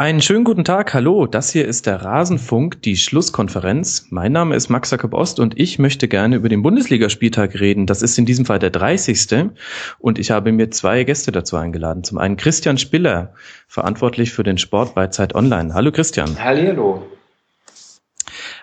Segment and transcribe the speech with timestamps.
[0.00, 4.06] Einen schönen guten Tag, hallo, das hier ist der Rasenfunk, die Schlusskonferenz.
[4.10, 7.84] Mein Name ist Max Jakob Ost und ich möchte gerne über den Bundesligaspieltag reden.
[7.86, 9.50] Das ist in diesem Fall der 30.
[9.98, 12.04] Und ich habe mir zwei Gäste dazu eingeladen.
[12.04, 13.34] Zum einen Christian Spiller,
[13.66, 15.74] verantwortlich für den Sport bei Zeit Online.
[15.74, 16.36] Hallo Christian.
[16.38, 17.02] Hallo.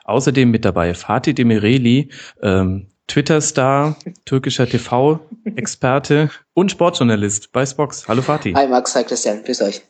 [0.05, 2.11] Außerdem mit dabei Fatih Demireli,
[2.41, 8.07] ähm, Twitter-Star, türkischer TV-Experte und Sportjournalist bei Spox.
[8.07, 8.54] Hallo Fatih.
[8.55, 9.81] Hi Max, hi Christian, grüß euch.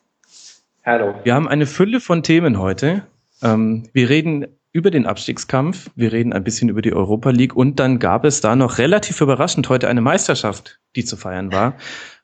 [0.86, 1.16] Hallo.
[1.24, 3.08] Wir haben eine Fülle von Themen heute.
[3.42, 7.80] Ähm, wir reden über den Abstiegskampf, wir reden ein bisschen über die Europa League und
[7.80, 11.76] dann gab es da noch relativ überraschend heute eine Meisterschaft, die zu feiern war.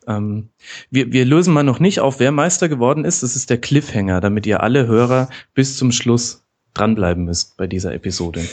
[0.05, 0.49] Ähm,
[0.91, 3.23] wir, wir lösen mal noch nicht auf, wer Meister geworden ist.
[3.23, 7.95] Das ist der Cliffhanger, damit ihr alle Hörer bis zum Schluss dranbleiben müsst bei dieser
[7.95, 8.45] Episode.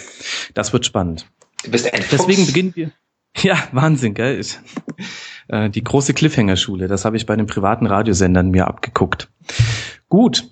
[0.54, 1.26] Das wird spannend.
[1.64, 2.92] Du bist ein Deswegen beginnen wir.
[3.36, 4.40] Ja, Wahnsinn, gell?
[4.40, 4.58] Ich,
[5.48, 9.28] äh, die große Cliffhanger-Schule, das habe ich bei den privaten Radiosendern mir abgeguckt.
[10.08, 10.48] Gut,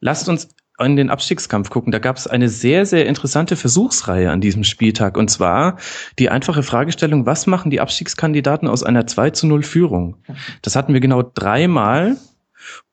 [0.00, 1.90] lasst uns in den Abstiegskampf gucken.
[1.90, 5.16] Da gab es eine sehr, sehr interessante Versuchsreihe an diesem Spieltag.
[5.16, 5.78] Und zwar
[6.18, 10.16] die einfache Fragestellung, was machen die Abstiegskandidaten aus einer 2 zu 0 Führung?
[10.62, 12.16] Das hatten wir genau dreimal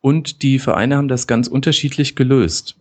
[0.01, 2.77] und die Vereine haben das ganz unterschiedlich gelöst.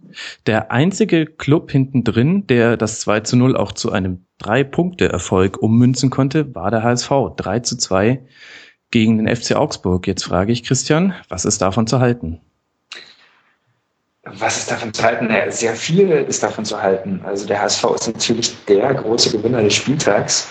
[0.47, 6.11] Der einzige Club hinten drin, der das 2 zu 0 auch zu einem Drei-Punkte-Erfolg ummünzen
[6.11, 7.11] konnte, war der HSV.
[7.37, 8.21] 3 zu 2
[8.91, 10.07] gegen den FC Augsburg.
[10.07, 12.41] Jetzt frage ich Christian, was ist davon zu halten?
[14.25, 15.29] Was ist davon zu halten?
[15.31, 17.23] Ja, sehr viel ist davon zu halten.
[17.25, 20.49] Also der HSV ist natürlich der große Gewinner des Spieltags,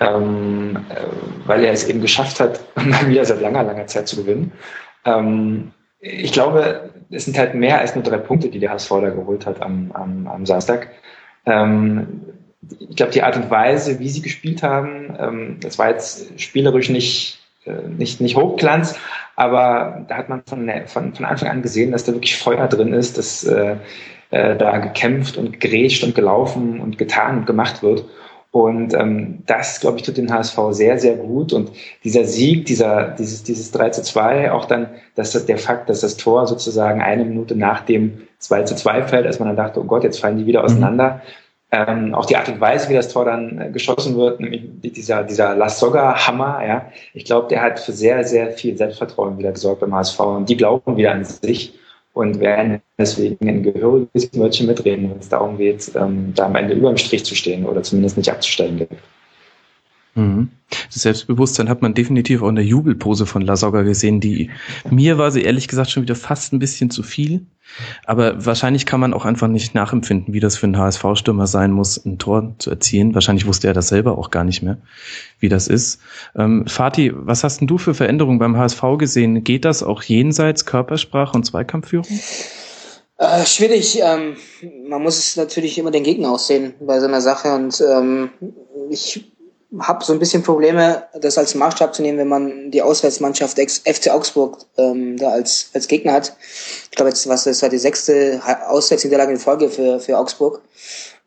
[0.00, 4.16] ähm, äh, weil er es eben geschafft hat, mal wieder seit langer, langer Zeit zu
[4.16, 4.52] gewinnen.
[5.06, 9.10] Ähm, ich glaube, es sind halt mehr als nur drei Punkte, die der HSV da
[9.10, 10.88] geholt hat am, am, am Samstag.
[11.46, 12.20] Ähm,
[12.80, 16.90] ich glaube, die Art und Weise, wie sie gespielt haben, ähm, das war jetzt spielerisch
[16.90, 17.38] nicht,
[17.96, 18.98] nicht, nicht Hochglanz,
[19.34, 22.92] aber da hat man von, von, von Anfang an gesehen, dass da wirklich Feuer drin
[22.92, 23.76] ist, dass äh,
[24.30, 28.04] äh, da gekämpft und gerätscht und gelaufen und getan und gemacht wird.
[28.50, 31.52] Und ähm, das, glaube ich, tut den HSV sehr, sehr gut.
[31.52, 31.70] Und
[32.04, 36.00] dieser Sieg, dieser, dieses, dieses 3 zu 2, auch dann, dass das, der Fakt, dass
[36.00, 39.80] das Tor sozusagen eine Minute nach dem 2 zu 2 fällt, als man dann dachte,
[39.80, 40.64] oh Gott, jetzt fallen die wieder mhm.
[40.64, 41.10] auseinander.
[41.10, 41.20] Mhm.
[41.72, 45.24] Ähm, auch die Art und Weise, wie das Tor dann äh, geschossen wird, nämlich dieser,
[45.24, 49.92] dieser Lasogga-Hammer, ja, ich glaube, der hat für sehr, sehr viel Selbstvertrauen wieder gesorgt beim
[49.92, 50.20] HSV.
[50.20, 51.74] Und die glauben wieder an sich
[52.12, 56.74] und werden deswegen ein gehöriges Wörtchen mitreden, wenn es darum geht, ähm, da am Ende
[56.74, 58.86] über dem Strich zu stehen oder zumindest nicht abzusteigen.
[60.16, 60.48] Mhm.
[60.92, 64.50] Das Selbstbewusstsein hat man definitiv auch in der Jubelpose von Lasogga gesehen, die
[64.90, 67.46] mir war sie ehrlich gesagt schon wieder fast ein bisschen zu viel.
[68.04, 72.04] Aber wahrscheinlich kann man auch einfach nicht nachempfinden, wie das für einen HSV-Stürmer sein muss,
[72.04, 73.14] ein Tor zu erzielen.
[73.14, 74.78] Wahrscheinlich wusste er das selber auch gar nicht mehr,
[75.40, 76.00] wie das ist.
[76.34, 79.44] Ähm, Fatih, was hast denn du für Veränderungen beim HSV gesehen?
[79.44, 82.06] Geht das auch jenseits Körpersprache und Zweikampfführung?
[83.18, 84.00] Äh, schwierig.
[84.02, 84.36] Ähm,
[84.88, 88.30] man muss es natürlich immer den Gegner aussehen bei so einer Sache und ähm,
[88.90, 89.24] ich
[89.80, 94.10] habe so ein bisschen Probleme, das als Maßstab zu nehmen, wenn man die Auswärtsmannschaft FC
[94.10, 96.36] Augsburg ähm, da als, als Gegner hat.
[96.84, 100.62] Ich glaube, jetzt was das war die sechste Auswärtsniederlage in Folge für, für Augsburg.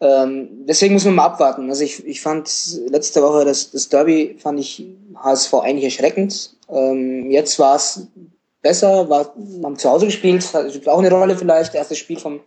[0.01, 1.69] Ähm, deswegen muss man mal abwarten.
[1.69, 2.49] Also ich, ich fand
[2.87, 6.55] letzte Woche das, das Derby fand ich HSV eigentlich erschreckend.
[6.69, 8.07] Ähm, jetzt war es
[8.61, 9.33] besser, war,
[9.63, 12.39] haben zu Hause gespielt, hat auch eine Rolle vielleicht, erstes Spiel vom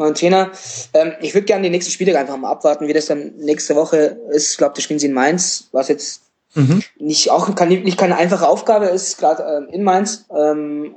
[0.00, 0.50] neuen Trainer.
[0.94, 4.18] Ähm, ich würde gerne die nächsten Spiele einfach mal abwarten, wie das dann nächste Woche
[4.30, 4.52] ist.
[4.52, 6.22] Ich glaube, da spielen sie in Mainz, was jetzt
[6.54, 6.82] mhm.
[6.98, 10.26] nicht auch kann, nicht keine einfache Aufgabe ist, gerade ähm, in Mainz.
[10.36, 10.96] Ähm,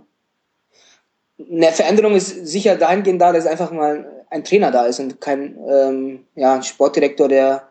[1.51, 5.57] eine Veränderung ist sicher dahingehend da, dass einfach mal ein Trainer da ist und kein
[5.69, 7.69] ähm, ja, Sportdirektor, der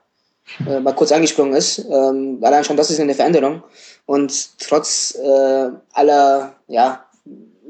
[0.66, 1.78] äh, mal kurz angesprungen ist.
[1.78, 3.62] Ähm, allein schon das ist eine Veränderung.
[4.06, 7.04] Und trotz äh, aller ja,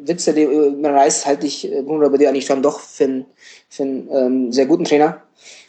[0.07, 3.27] Witze, die man reißt, halte ich äh, Bruno Labbadia eigentlich schon doch für einen,
[3.69, 5.23] für einen ähm, sehr guten Trainer.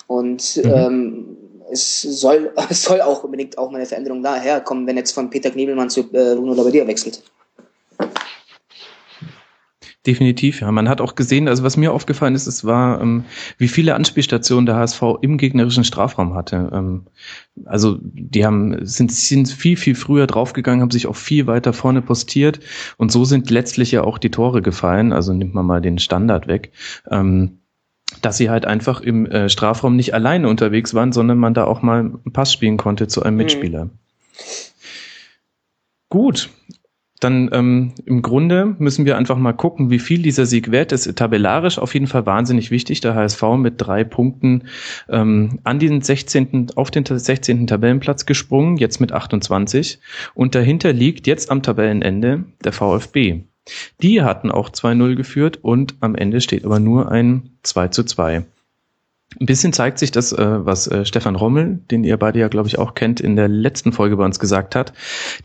[0.08, 0.72] Und mhm.
[0.72, 1.38] ähm,
[1.72, 5.52] es soll, es soll auch unbedingt auch mal eine Veränderung daherkommen, wenn jetzt von Peter
[5.52, 7.24] Knebelmann zu äh, Bruno Labbadia wechselt.
[10.06, 10.70] Definitiv, ja.
[10.70, 13.24] Man hat auch gesehen, also was mir aufgefallen ist, es war, ähm,
[13.58, 16.70] wie viele Anspielstationen der HSV im gegnerischen Strafraum hatte.
[16.74, 17.04] Ähm,
[17.64, 22.02] also die haben sind, sind viel, viel früher draufgegangen, haben sich auch viel weiter vorne
[22.02, 22.60] postiert
[22.98, 25.14] und so sind letztlich ja auch die Tore gefallen.
[25.14, 26.74] Also nimmt man mal den Standard weg.
[27.10, 27.60] Ähm,
[28.22, 31.82] dass sie halt einfach im äh, Strafraum nicht alleine unterwegs waren, sondern man da auch
[31.82, 33.44] mal einen Pass spielen konnte zu einem mhm.
[33.44, 33.86] Mitspieler.
[33.86, 33.92] Mhm.
[36.10, 36.50] Gut,
[37.24, 41.16] dann ähm, im Grunde müssen wir einfach mal gucken, wie viel dieser Sieg wert ist.
[41.16, 43.02] Tabellarisch auf jeden Fall wahnsinnig wichtig.
[43.02, 44.64] Der HSV mit drei Punkten
[45.10, 46.72] ähm, an den 16.
[46.76, 47.68] auf den 16.
[47.68, 50.00] Tabellenplatz gesprungen, jetzt mit 28.
[50.34, 53.44] Und dahinter liegt jetzt am Tabellenende der VfB.
[54.02, 58.44] Die hatten auch 2-0 geführt und am Ende steht aber nur ein 2 zu 2.
[59.40, 62.68] Ein bisschen zeigt sich das, äh, was äh, Stefan Rommel, den ihr beide ja, glaube
[62.68, 64.94] ich, auch kennt, in der letzten Folge bei uns gesagt hat.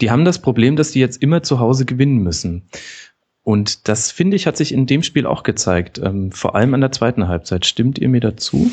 [0.00, 2.68] Die haben das Problem, dass die jetzt immer zu Hause gewinnen müssen.
[3.42, 6.82] Und das, finde ich, hat sich in dem Spiel auch gezeigt, ähm, vor allem an
[6.82, 7.64] der zweiten Halbzeit.
[7.64, 8.70] Stimmt ihr mir dazu?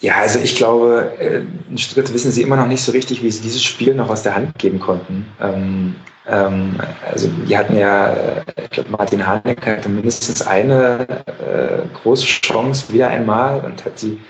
[0.00, 3.30] Ja, also ich glaube, äh, in Stuttgart wissen sie immer noch nicht so richtig, wie
[3.30, 5.26] sie dieses Spiel noch aus der Hand geben konnten.
[5.40, 5.96] Ähm,
[6.28, 12.26] ähm, also wir hatten ja, äh, ich glaube, Martin Haneck hatte mindestens eine äh, große
[12.26, 14.20] Chance wieder einmal und hat sie,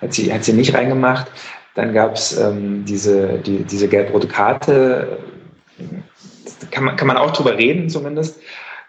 [0.00, 1.30] hat sie, hat sie nicht reingemacht.
[1.76, 5.18] Dann gab es ähm, diese, die, diese gelb-rote Karte.
[6.72, 8.40] Kann man, kann man auch drüber reden zumindest.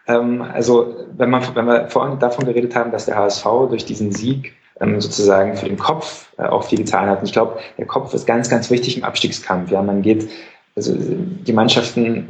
[0.07, 4.11] Ähm, also wenn, man, wenn wir vorhin davon geredet haben, dass der HSV durch diesen
[4.11, 4.55] Sieg
[4.99, 7.19] sozusagen für den Kopf äh, auch viel getan hat.
[7.19, 9.71] Und ich glaube, der Kopf ist ganz, ganz wichtig im Abstiegskampf.
[9.71, 10.29] Ja, man geht,
[10.75, 12.27] also die Mannschaften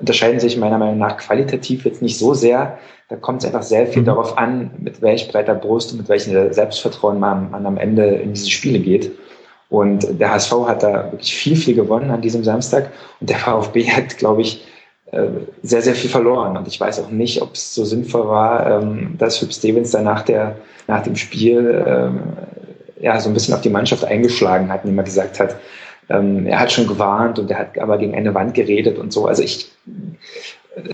[0.00, 2.78] unterscheiden sich meiner Meinung nach qualitativ jetzt nicht so sehr.
[3.08, 4.06] Da kommt es einfach sehr viel mhm.
[4.06, 8.34] darauf an, mit welch breiter Brust und mit welchem Selbstvertrauen man, man am Ende in
[8.34, 9.10] diese Spiele geht.
[9.70, 12.90] Und der HSV hat da wirklich viel, viel gewonnen an diesem Samstag.
[13.20, 14.64] Und der VfB hat, glaube ich,
[15.62, 16.56] sehr, sehr viel verloren.
[16.56, 20.04] Und ich weiß auch nicht, ob es so sinnvoll war, ähm, dass Hüb Stevens dann
[20.04, 20.56] nach, der,
[20.86, 22.20] nach dem Spiel ähm,
[23.00, 25.56] ja, so ein bisschen auf die Mannschaft eingeschlagen hat, indem er gesagt hat,
[26.08, 29.26] ähm, er hat schon gewarnt und er hat aber gegen eine Wand geredet und so.
[29.26, 29.70] Also ich,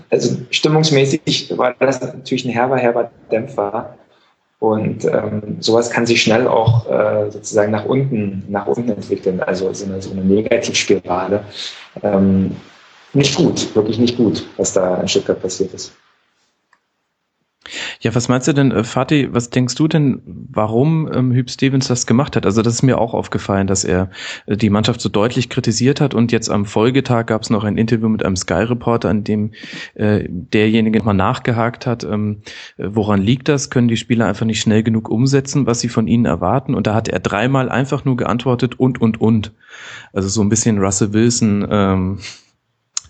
[0.09, 3.95] also stimmungsmäßig war das natürlich ein herber, herber Dämpfer.
[4.59, 9.71] Und ähm, sowas kann sich schnell auch äh, sozusagen nach unten, nach unten entwickeln, also
[9.73, 11.43] so eine, so eine Negativspirale.
[12.01, 12.55] Ähm,
[13.15, 15.93] nicht gut, wirklich nicht gut, was da in Stuttgart passiert ist.
[17.99, 21.87] Ja, was meinst du denn, äh, Fatih, was denkst du denn, warum ähm, Hüb Stevens
[21.87, 22.45] das gemacht hat?
[22.45, 24.11] Also das ist mir auch aufgefallen, dass er
[24.45, 27.77] äh, die Mannschaft so deutlich kritisiert hat und jetzt am Folgetag gab es noch ein
[27.77, 29.51] Interview mit einem Sky-Reporter, an dem
[29.95, 32.41] äh, derjenige mal nachgehakt hat, ähm,
[32.77, 33.71] äh, woran liegt das?
[33.71, 36.75] Können die Spieler einfach nicht schnell genug umsetzen, was sie von ihnen erwarten?
[36.75, 39.53] Und da hat er dreimal einfach nur geantwortet und, und, und.
[40.13, 42.19] Also so ein bisschen Russell Wilson, ähm,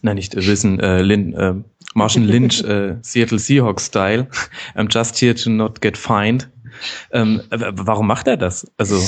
[0.05, 1.53] nein, nicht äh, Wilson, äh, Lin, äh,
[1.93, 4.27] Martian Lynch, äh, Seattle Seahawks Style.
[4.75, 6.49] I'm just here to not get fined.
[7.11, 8.67] Ähm, warum macht er das?
[8.77, 8.99] Also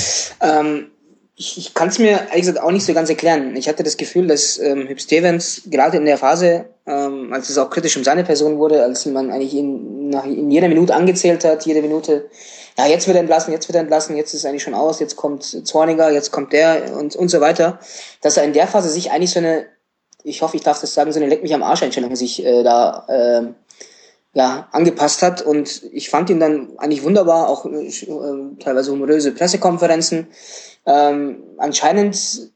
[0.41, 0.87] ähm,
[1.35, 3.55] ich, ich kann es mir ehrlich gesagt auch nicht so ganz erklären.
[3.55, 7.57] Ich hatte das Gefühl, dass ähm, Hüb Stevens gerade in der Phase, ähm, als es
[7.57, 11.43] auch kritisch um seine Person wurde, als man eigentlich ihn nach, in jeder Minute angezählt
[11.43, 12.29] hat, jede Minute,
[12.77, 15.15] ja, jetzt wird er entlassen, jetzt wird er entlassen, jetzt ist eigentlich schon aus, jetzt
[15.15, 17.79] kommt Zorniger, jetzt kommt der und, und so weiter,
[18.21, 19.67] dass er in der Phase sich eigentlich so eine
[20.23, 22.63] ich hoffe, ich darf das sagen, so eine Leck mich am Arsch Einstellung sich äh,
[22.63, 23.53] da äh,
[24.33, 25.41] ja, angepasst hat.
[25.41, 27.89] Und ich fand ihn dann eigentlich wunderbar, auch äh,
[28.59, 30.27] teilweise humoröse Pressekonferenzen.
[30.85, 32.51] Ähm, anscheinend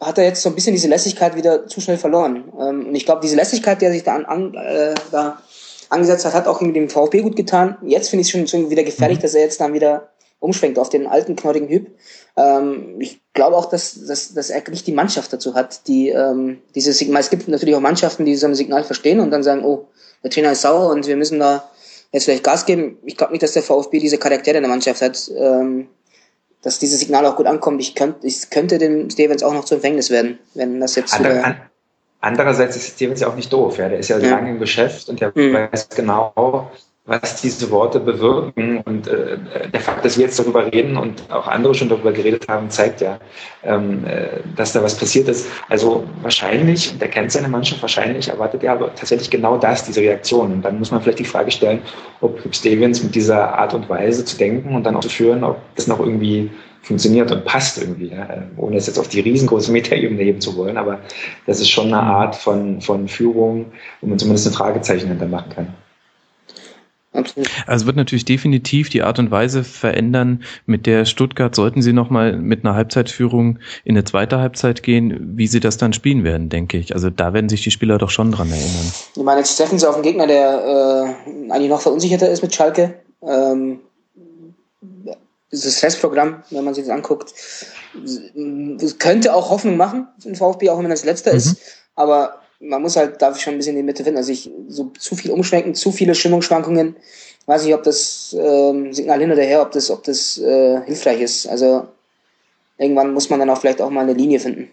[0.00, 2.52] hat er jetzt so ein bisschen diese Lässigkeit wieder zu schnell verloren.
[2.60, 5.40] Ähm, und ich glaube, diese Lässigkeit, die er sich da, an, an, äh, da
[5.88, 7.76] angesetzt hat, hat auch mit dem VfB gut getan.
[7.82, 9.22] Jetzt finde ich es schon, schon wieder gefährlich, mhm.
[9.22, 10.11] dass er jetzt dann wieder
[10.42, 11.90] umschwenkt auf den alten knorrigen Hüb.
[12.36, 16.58] Ähm, ich glaube auch, dass, dass, dass er nicht die Mannschaft dazu hat, die ähm,
[16.74, 17.20] dieses Signal.
[17.20, 19.86] Es gibt natürlich auch Mannschaften, die so ein Signal verstehen und dann sagen, oh,
[20.22, 21.68] der Trainer ist sauer und wir müssen da
[22.10, 22.98] jetzt vielleicht Gas geben.
[23.04, 25.88] Ich glaube nicht, dass der VfB diese Charaktere in der Mannschaft hat, ähm,
[26.62, 27.80] dass dieses Signal auch gut ankommt.
[27.80, 31.14] Ich könnte, ich könnte dem Stevens auch noch zu Empfängnis werden, wenn das jetzt.
[31.14, 31.60] Andere, an,
[32.20, 33.88] andererseits ist Stevens ja auch nicht doof, ja.
[33.88, 34.30] Der ist ja, ja.
[34.30, 35.54] lange im Geschäft und der mhm.
[35.54, 36.70] weiß genau,
[37.04, 38.78] was diese Worte bewirken.
[38.78, 39.36] Und äh,
[39.72, 43.00] der Fakt, dass wir jetzt darüber reden und auch andere schon darüber geredet haben, zeigt
[43.00, 43.18] ja,
[43.64, 45.48] ähm, äh, dass da was passiert ist.
[45.68, 50.00] Also wahrscheinlich, und er kennt seine Mannschaft, wahrscheinlich erwartet er aber tatsächlich genau das, diese
[50.00, 50.52] Reaktion.
[50.52, 51.82] Und dann muss man vielleicht die Frage stellen,
[52.20, 55.58] ob Stevens mit dieser Art und Weise zu denken und dann auch zu führen, ob
[55.74, 56.50] das noch irgendwie
[56.82, 58.42] funktioniert und passt irgendwie, ja?
[58.56, 60.98] ohne es jetzt auf die riesengroße Metaebene heben zu wollen, aber
[61.46, 63.66] das ist schon eine Art von, von Führung,
[64.00, 65.81] wo man zumindest ein Fragezeichen hinter machen kann.
[67.12, 67.48] Absolut.
[67.66, 72.36] Also wird natürlich definitiv die Art und Weise verändern, mit der Stuttgart, sollten sie nochmal
[72.36, 76.78] mit einer Halbzeitführung in eine zweite Halbzeit gehen, wie sie das dann spielen werden, denke
[76.78, 76.94] ich.
[76.94, 78.92] Also da werden sich die Spieler doch schon dran erinnern.
[79.14, 81.16] Ich meine, jetzt treffen sie auf einen Gegner, der
[81.48, 82.94] äh, eigentlich noch verunsicherter ist mit Schalke.
[83.22, 83.80] Ähm,
[85.50, 87.34] das Restprogramm, wenn man sich das anguckt,
[88.98, 91.36] könnte auch Hoffnung machen, im VfB, auch wenn das letzter mhm.
[91.36, 91.56] ist.
[91.94, 94.18] Aber man muss halt da schon ein bisschen in die Mitte finden.
[94.18, 96.96] Also ich, so zu viel umschwenken, zu viele Stimmungsschwankungen.
[97.46, 101.20] Weiß nicht, ob das ähm, Signal hin oder her, ob das, ob das äh, hilfreich
[101.20, 101.46] ist.
[101.48, 101.88] Also
[102.78, 104.70] irgendwann muss man dann auch vielleicht auch mal eine Linie finden.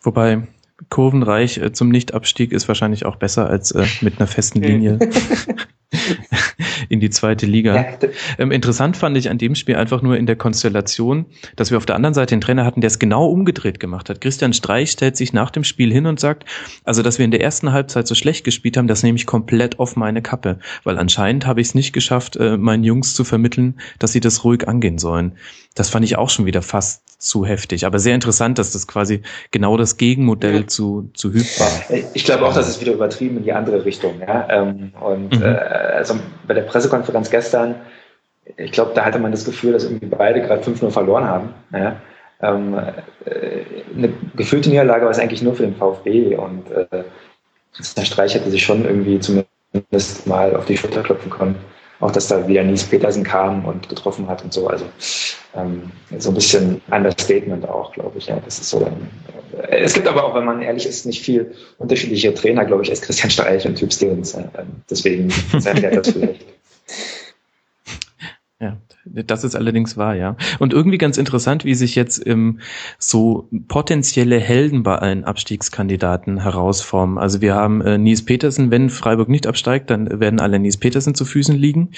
[0.00, 0.42] Wobei
[0.88, 4.98] kurvenreich äh, zum Nichtabstieg ist wahrscheinlich auch besser als äh, mit einer festen Linie.
[6.90, 7.74] in die zweite Liga.
[7.74, 8.08] Ja.
[8.38, 11.86] Ähm, interessant fand ich an dem Spiel einfach nur in der Konstellation, dass wir auf
[11.86, 14.20] der anderen Seite einen Trainer hatten, der es genau umgedreht gemacht hat.
[14.20, 16.44] Christian Streich stellt sich nach dem Spiel hin und sagt,
[16.84, 19.78] also dass wir in der ersten Halbzeit so schlecht gespielt haben, das nehme ich komplett
[19.78, 23.80] auf meine Kappe, weil anscheinend habe ich es nicht geschafft, äh, meinen Jungs zu vermitteln,
[24.00, 25.32] dass sie das ruhig angehen sollen.
[25.76, 27.86] Das fand ich auch schon wieder fast zu heftig.
[27.86, 30.66] Aber sehr interessant, dass das quasi genau das Gegenmodell ja.
[30.66, 31.96] zu, zu Hüb war.
[32.14, 34.20] Ich glaube auch, dass es wieder übertrieben in die andere Richtung.
[34.20, 34.48] Ja?
[34.50, 35.42] Ähm, und mhm.
[35.42, 36.14] äh, also
[36.46, 37.76] bei der Pressekonferenz gestern,
[38.56, 41.50] ich glaube, da hatte man das Gefühl, dass irgendwie beide gerade 5-0 verloren haben.
[41.72, 42.00] Ja?
[42.42, 43.64] Ähm, äh,
[43.96, 47.04] eine gefühlte Niederlage war es eigentlich nur für den VfB und äh,
[47.96, 51.56] der Streich hätte sich schon irgendwie zumindest mal auf die Schulter klopfen können
[52.00, 54.66] auch, dass da wieder Nies Petersen kam und getroffen hat und so.
[54.68, 54.86] Also
[55.54, 58.26] ähm, so ein bisschen Understatement auch, glaube ich.
[58.26, 58.80] Ja, das ist so.
[58.80, 62.90] Äh, es gibt aber auch, wenn man ehrlich ist, nicht viel unterschiedliche Trainer, glaube ich,
[62.90, 64.34] als Christian Streich und Typ Stevens.
[64.34, 64.44] Äh,
[64.88, 66.46] deswegen sagt er das vielleicht.
[69.06, 70.36] Das ist allerdings wahr, ja.
[70.58, 72.60] Und irgendwie ganz interessant, wie sich jetzt ähm,
[72.98, 77.16] so potenzielle Helden bei allen Abstiegskandidaten herausformen.
[77.16, 81.14] Also wir haben äh, Nies Petersen, wenn Freiburg nicht absteigt, dann werden alle Nies Petersen
[81.14, 81.92] zu Füßen liegen,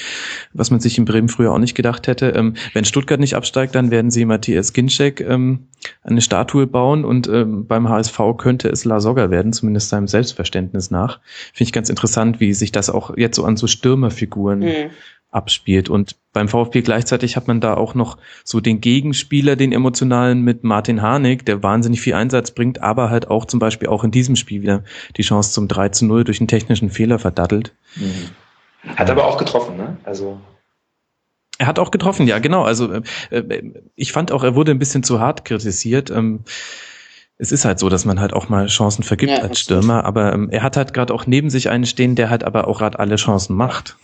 [0.53, 2.31] was man sich in Bremen früher auch nicht gedacht hätte.
[2.31, 5.67] Ähm, wenn Stuttgart nicht absteigt, dann werden sie Matthias Ginczek ähm,
[6.03, 10.93] eine Statue bauen und ähm, beim HSV könnte es La Soga werden, zumindest seinem Selbstverständnis
[10.93, 11.21] nach.
[11.53, 14.91] Finde ich ganz interessant, wie sich das auch jetzt so an so Stürmerfiguren mhm
[15.33, 15.89] abspielt.
[15.89, 20.65] Und beim VfB gleichzeitig hat man da auch noch so den Gegenspieler, den emotionalen mit
[20.65, 24.37] Martin Harnik, der wahnsinnig viel Einsatz bringt, aber halt auch zum Beispiel auch in diesem
[24.37, 24.83] Spiel wieder
[25.17, 27.75] die Chance zum 3 zu 0 durch einen technischen Fehler verdattelt.
[27.97, 28.31] Mhm.
[28.97, 29.99] Hat aber auch getroffen, ne?
[30.05, 30.41] Also
[31.59, 32.65] er hat auch getroffen, ja, genau.
[32.65, 36.11] Also äh, äh, ich fand auch, er wurde ein bisschen zu hart kritisiert.
[36.11, 36.41] Ähm,
[37.37, 40.33] es ist halt so, dass man halt auch mal Chancen vergibt ja, als Stürmer, aber
[40.33, 42.99] ähm, er hat halt gerade auch neben sich einen stehen, der halt aber auch gerade
[42.99, 43.97] alle Chancen macht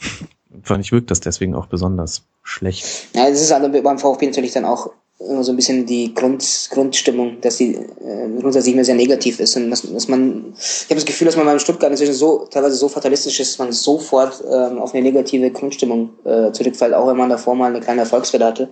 [0.62, 2.84] fand ich wirkt das deswegen auch besonders schlecht.
[3.14, 4.90] Ja, das ist also beim VfB natürlich dann auch
[5.20, 9.56] immer so ein bisschen die Grund, Grundstimmung, dass die äh, grundsätzlich immer sehr negativ ist
[9.56, 12.76] und dass, dass man, ich habe das Gefühl, dass man beim Stuttgart inzwischen so teilweise
[12.76, 17.16] so fatalistisch ist, dass man sofort ähm, auf eine negative Grundstimmung äh, zurückfällt, auch wenn
[17.16, 18.68] man davor mal eine kleine Erfolgswelle hatte.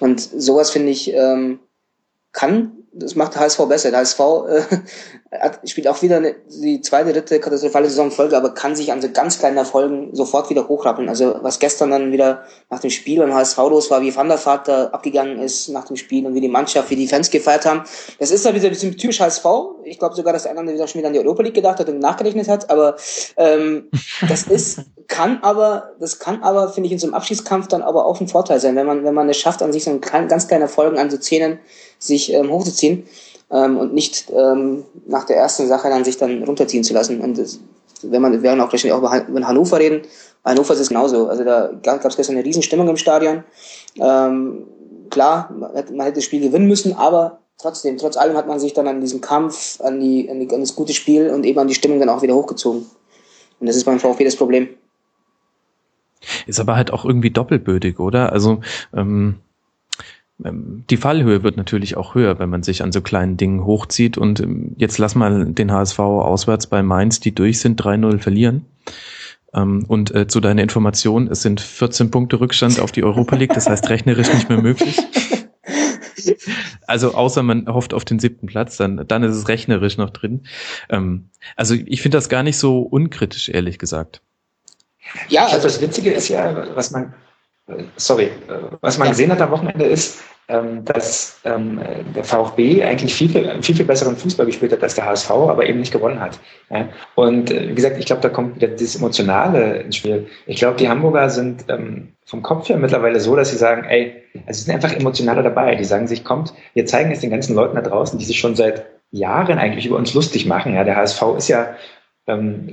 [0.00, 1.58] Und sowas finde ich ähm,
[2.32, 3.90] kann das macht der HSV besser.
[3.90, 4.62] Der HSV äh,
[5.38, 9.08] hat, spielt auch wieder eine, die zweite, dritte katastrophale Saisonfolge, aber kann sich an so
[9.10, 11.08] ganz kleinen Erfolgen sofort wieder hochrappeln.
[11.08, 14.44] Also was gestern dann wieder nach dem Spiel beim HSV los war, wie Van der
[14.44, 17.66] Vaart da abgegangen ist nach dem Spiel und wie die Mannschaft, wie die Fans gefeiert
[17.66, 17.82] haben.
[18.18, 19.44] Das ist da wieder ein bisschen typisch HSV.
[19.84, 21.88] Ich glaube sogar, dass der andere wieder schon wieder an die Europa League gedacht hat
[21.88, 22.96] und nachgerechnet hat, aber
[23.36, 23.88] ähm,
[24.28, 28.06] das ist, kann aber, das kann aber, finde ich, in so einem Abschiedskampf dann aber
[28.06, 30.48] auch ein Vorteil sein, wenn man, wenn man es schafft, an sich so ein ganz
[30.48, 31.58] kleine Erfolgen an so Zähnen
[31.98, 36.84] sich ähm, hochzuziehen ähm, und nicht ähm, nach der ersten Sache dann sich dann runterziehen
[36.84, 37.20] zu lassen.
[37.20, 37.60] Und das,
[38.02, 40.02] wenn man, wir werden auch gleich auch über Hannover reden.
[40.44, 41.28] Hannover ist es genauso.
[41.28, 43.44] Also da gab es gestern eine Riesenstimmung im Stadion.
[43.96, 44.64] Ähm,
[45.10, 48.86] klar, man hätte, das Spiel gewinnen müssen, aber trotzdem, trotz allem hat man sich dann
[48.86, 51.74] an diesem Kampf, an, die, an, die, an das gute Spiel und eben an die
[51.74, 52.86] Stimmung dann auch wieder hochgezogen.
[53.60, 54.68] Und das ist beim VfB das Problem.
[56.46, 58.32] Ist aber halt auch irgendwie doppelbödig, oder?
[58.32, 58.60] Also
[58.94, 59.36] ähm,
[60.38, 64.16] die Fallhöhe wird natürlich auch höher, wenn man sich an so kleinen Dingen hochzieht.
[64.16, 68.66] Und ähm, jetzt lass mal den HSV auswärts bei Mainz, die durch sind, 3-0 verlieren.
[69.52, 73.52] Ähm, und äh, zu deiner Information, es sind 14 Punkte Rückstand auf die Europa League,
[73.52, 74.98] das heißt rechnerisch nicht mehr möglich.
[76.86, 80.46] Also außer man hofft auf den siebten Platz, dann, dann ist es rechnerisch noch drin.
[81.54, 84.22] also ich finde das gar nicht so unkritisch, ehrlich gesagt.
[85.28, 87.14] Ja, also das Witzige ist ja, was man
[87.96, 88.30] sorry, äh,
[88.80, 91.78] was man gesehen hat am Wochenende ist, ähm, dass ähm,
[92.14, 93.28] der VfB eigentlich viel,
[93.60, 96.40] viel, viel, besseren Fußball gespielt hat als der HSV, aber eben nicht gewonnen hat.
[97.14, 100.26] Und äh, wie gesagt, ich glaube, da kommt wieder das Emotionale ins Spiel.
[100.46, 104.22] Ich glaube, die Hamburger sind ähm, vom Kopf her mittlerweile so, dass sie sagen, ey,
[104.46, 105.74] also sie sind einfach emotionaler dabei.
[105.74, 108.56] Die sagen sich, kommt, wir zeigen es den ganzen Leuten da draußen, die sich schon
[108.56, 110.74] seit Jahren eigentlich über uns lustig machen.
[110.74, 111.74] Ja, der HSV ist ja
[112.26, 112.68] ähm,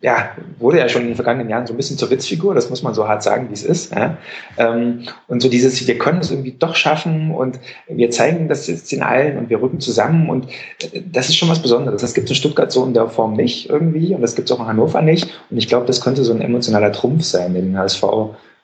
[0.00, 2.82] ja, wurde ja schon in den vergangenen Jahren so ein bisschen zur Witzfigur, das muss
[2.82, 3.92] man so hart sagen, wie es ist.
[3.92, 4.16] Ja?
[4.56, 8.92] Ähm, und so dieses, wir können es irgendwie doch schaffen und wir zeigen das jetzt
[8.92, 10.48] in allen und wir rücken zusammen und
[10.92, 12.00] äh, das ist schon was Besonderes.
[12.00, 14.56] Das gibt es in Stuttgart so in der Form nicht irgendwie und das gibt es
[14.56, 15.28] auch in Hannover nicht.
[15.50, 18.04] Und ich glaube, das könnte so ein emotionaler Trumpf sein, den HSV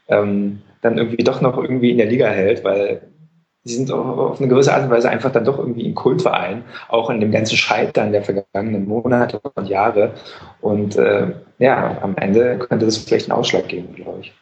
[0.09, 3.03] ähm, dann irgendwie doch noch irgendwie in der Liga hält, weil
[3.65, 7.11] sie sind auf eine gewisse Art und Weise einfach dann doch irgendwie ein Kultverein, auch
[7.11, 10.15] in dem ganzen Scheitern der vergangenen Monate und Jahre.
[10.61, 14.33] Und äh, ja, am Ende könnte das vielleicht einen Ausschlag geben, glaube ich.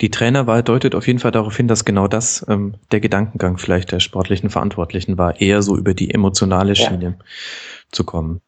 [0.00, 3.92] Die Trainerwahl deutet auf jeden Fall darauf hin, dass genau das ähm, der Gedankengang vielleicht
[3.92, 7.24] der sportlichen Verantwortlichen war, eher so über die emotionale Schiene ja.
[7.92, 8.40] zu kommen.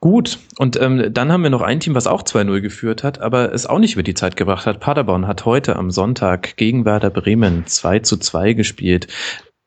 [0.00, 3.52] Gut, und ähm, dann haben wir noch ein Team, was auch 2-0 geführt hat, aber
[3.52, 4.80] es auch nicht über die Zeit gebracht hat.
[4.80, 9.06] Paderborn hat heute am Sonntag gegen Werder Bremen 2 zu 2 gespielt.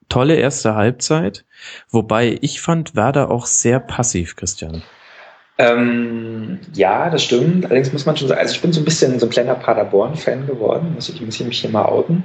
[0.09, 1.45] Tolle erste Halbzeit,
[1.89, 4.81] wobei ich fand Werder auch sehr passiv, Christian.
[5.59, 7.65] Ähm, ja, das stimmt.
[7.65, 10.47] Allerdings muss man schon sagen, also ich bin so ein bisschen so ein kleiner Paderborn-Fan
[10.47, 12.23] geworden, muss ich, muss ich mich hier mal outen.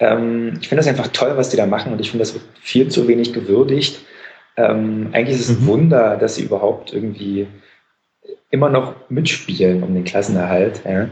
[0.00, 2.88] Ähm, ich finde das einfach toll, was die da machen und ich finde, das viel
[2.88, 4.00] zu wenig gewürdigt.
[4.56, 5.68] Ähm, eigentlich ist es ein mhm.
[5.68, 7.48] Wunder, dass sie überhaupt irgendwie
[8.50, 10.82] immer noch mitspielen um den Klassenerhalt.
[10.84, 11.08] Ja.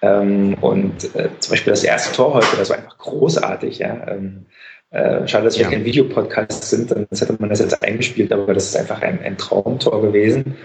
[0.00, 3.78] Ähm, und äh, zum Beispiel das erste Tor heute, das war einfach großartig.
[3.78, 4.06] Ja.
[4.08, 4.46] Ähm,
[4.90, 5.70] äh, schade, dass wir ja.
[5.70, 9.36] kein Videopodcast sind, sonst hätte man das jetzt eingespielt, aber das ist einfach ein, ein
[9.36, 10.56] Traumtor gewesen.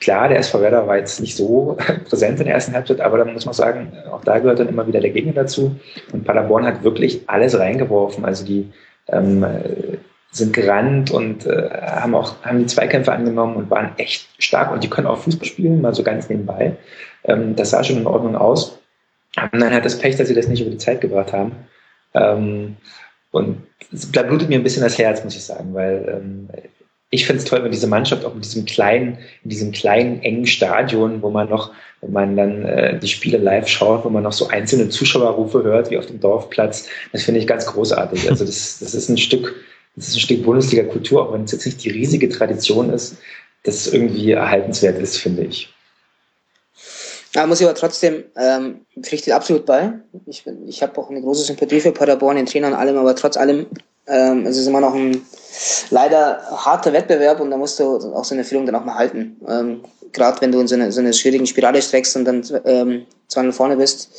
[0.00, 1.78] Klar, der SV Werder war jetzt nicht so
[2.08, 4.86] präsent in der ersten Halbzeit, aber dann muss man sagen, auch da gehört dann immer
[4.86, 5.76] wieder der Gegner dazu.
[6.12, 8.24] Und Paderborn hat wirklich alles reingeworfen.
[8.24, 8.70] Also die
[9.08, 9.46] ähm,
[10.34, 14.82] sind gerannt und äh, haben auch haben die Zweikämpfe angenommen und waren echt stark und
[14.82, 16.76] die können auch Fußball spielen, mal so ganz nebenbei.
[17.24, 18.78] Ähm, das sah schon in Ordnung aus.
[19.52, 21.52] Und dann hat das Pech, dass sie das nicht über die Zeit gebracht haben.
[22.14, 22.76] Ähm,
[23.30, 23.62] und
[24.12, 26.48] da blutet mir ein bisschen das Herz, muss ich sagen, weil ähm,
[27.10, 30.46] ich finde es toll, wenn diese Mannschaft auch mit diesem kleinen, in diesem kleinen, engen
[30.46, 34.32] Stadion, wo man noch, wenn man dann äh, die Spiele live schaut, wo man noch
[34.32, 38.28] so einzelne Zuschauerrufe hört, wie auf dem Dorfplatz, das finde ich ganz großartig.
[38.30, 39.54] Also das, das ist ein Stück,
[39.96, 43.16] das ist ein Stück Bundesliga-Kultur, auch wenn es jetzt nicht die riesige Tradition ist,
[43.62, 45.72] das irgendwie erhaltenswert ist, finde ich.
[47.34, 49.92] Ja, muss ich aber trotzdem, ähm, pflichtet absolut bei.
[50.26, 53.36] Ich, ich habe auch eine große Sympathie für Paderborn, den Trainer und allem, aber trotz
[53.36, 53.66] allem,
[54.06, 55.20] ähm, es ist immer noch ein
[55.90, 59.36] leider harter Wettbewerb und da musst du auch so eine Führung dann auch mal halten.
[59.48, 59.80] Ähm,
[60.12, 63.50] Gerade wenn du in so eine, so eine schwierigen Spirale streckst und dann ähm, 2
[63.50, 64.10] vorne bist,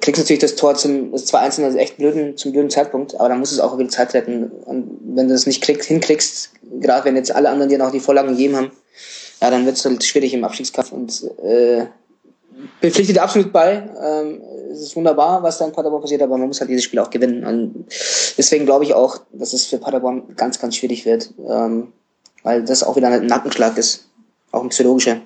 [0.00, 3.38] kriegst natürlich das Tor zum das 2-1 also echt blöden, zum blöden Zeitpunkt, aber dann
[3.38, 4.50] musst du es auch über die Zeit retten.
[4.64, 8.00] Und wenn du das nicht kriegst, hinkriegst, gerade wenn jetzt alle anderen dir noch die
[8.00, 8.72] Vorlagen gegeben haben,
[9.40, 11.86] ja, dann wird es halt schwierig im Abstiegskampf und äh,
[12.80, 13.88] bepflichtet absolut bei.
[14.02, 14.42] Ähm,
[14.72, 17.10] es ist wunderbar, was da in Paderborn passiert, aber man muss halt dieses Spiel auch
[17.10, 17.44] gewinnen.
[17.44, 17.86] Und
[18.36, 21.92] deswegen glaube ich auch, dass es für Paderborn ganz, ganz schwierig wird, ähm,
[22.42, 24.08] weil das auch wieder ein Nackenschlag ist,
[24.52, 25.20] auch ein psychologischer.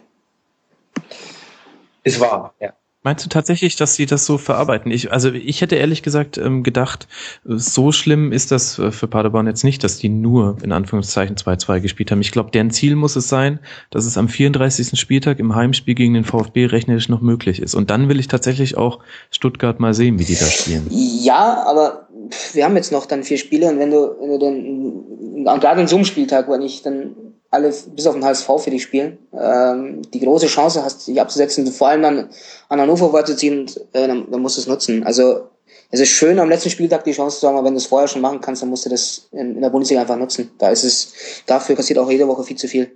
[2.04, 2.75] Ist wahr, ja.
[3.04, 4.92] Meinst du tatsächlich, dass sie das so verarbeiten?
[4.92, 7.08] Ich, also ich hätte ehrlich gesagt ähm, gedacht,
[7.44, 11.80] so schlimm ist das äh, für Paderborn jetzt nicht, dass die nur in Anführungszeichen 2-2
[11.80, 12.20] gespielt haben.
[12.20, 13.58] Ich glaube, deren Ziel muss es sein,
[13.90, 14.98] dass es am 34.
[14.98, 17.74] Spieltag im Heimspiel gegen den VfB rechnerisch noch möglich ist.
[17.74, 19.00] Und dann will ich tatsächlich auch
[19.32, 20.86] Stuttgart mal sehen, wie die da spielen.
[20.90, 22.08] Ja, aber
[22.52, 25.88] wir haben jetzt noch dann vier Spiele und wenn du, wenn du dann, gerade in
[25.88, 27.16] so einem Spieltag, wenn ich dann
[27.52, 31.66] alle bis auf den HSV für dich spielen, ähm, die große Chance hast, dich abzusetzen,
[31.70, 32.30] vor allem dann
[32.68, 35.04] an Hannover weiterzuziehen, äh, dann, dann musst du es nutzen.
[35.04, 35.48] Also
[35.90, 38.08] es ist schön, am letzten Spieltag die Chance zu haben, aber wenn du es vorher
[38.08, 40.50] schon machen kannst, dann musst du das in, in der Bundesliga einfach nutzen.
[40.56, 41.12] Da ist es,
[41.44, 42.90] dafür passiert auch jede Woche viel zu viel.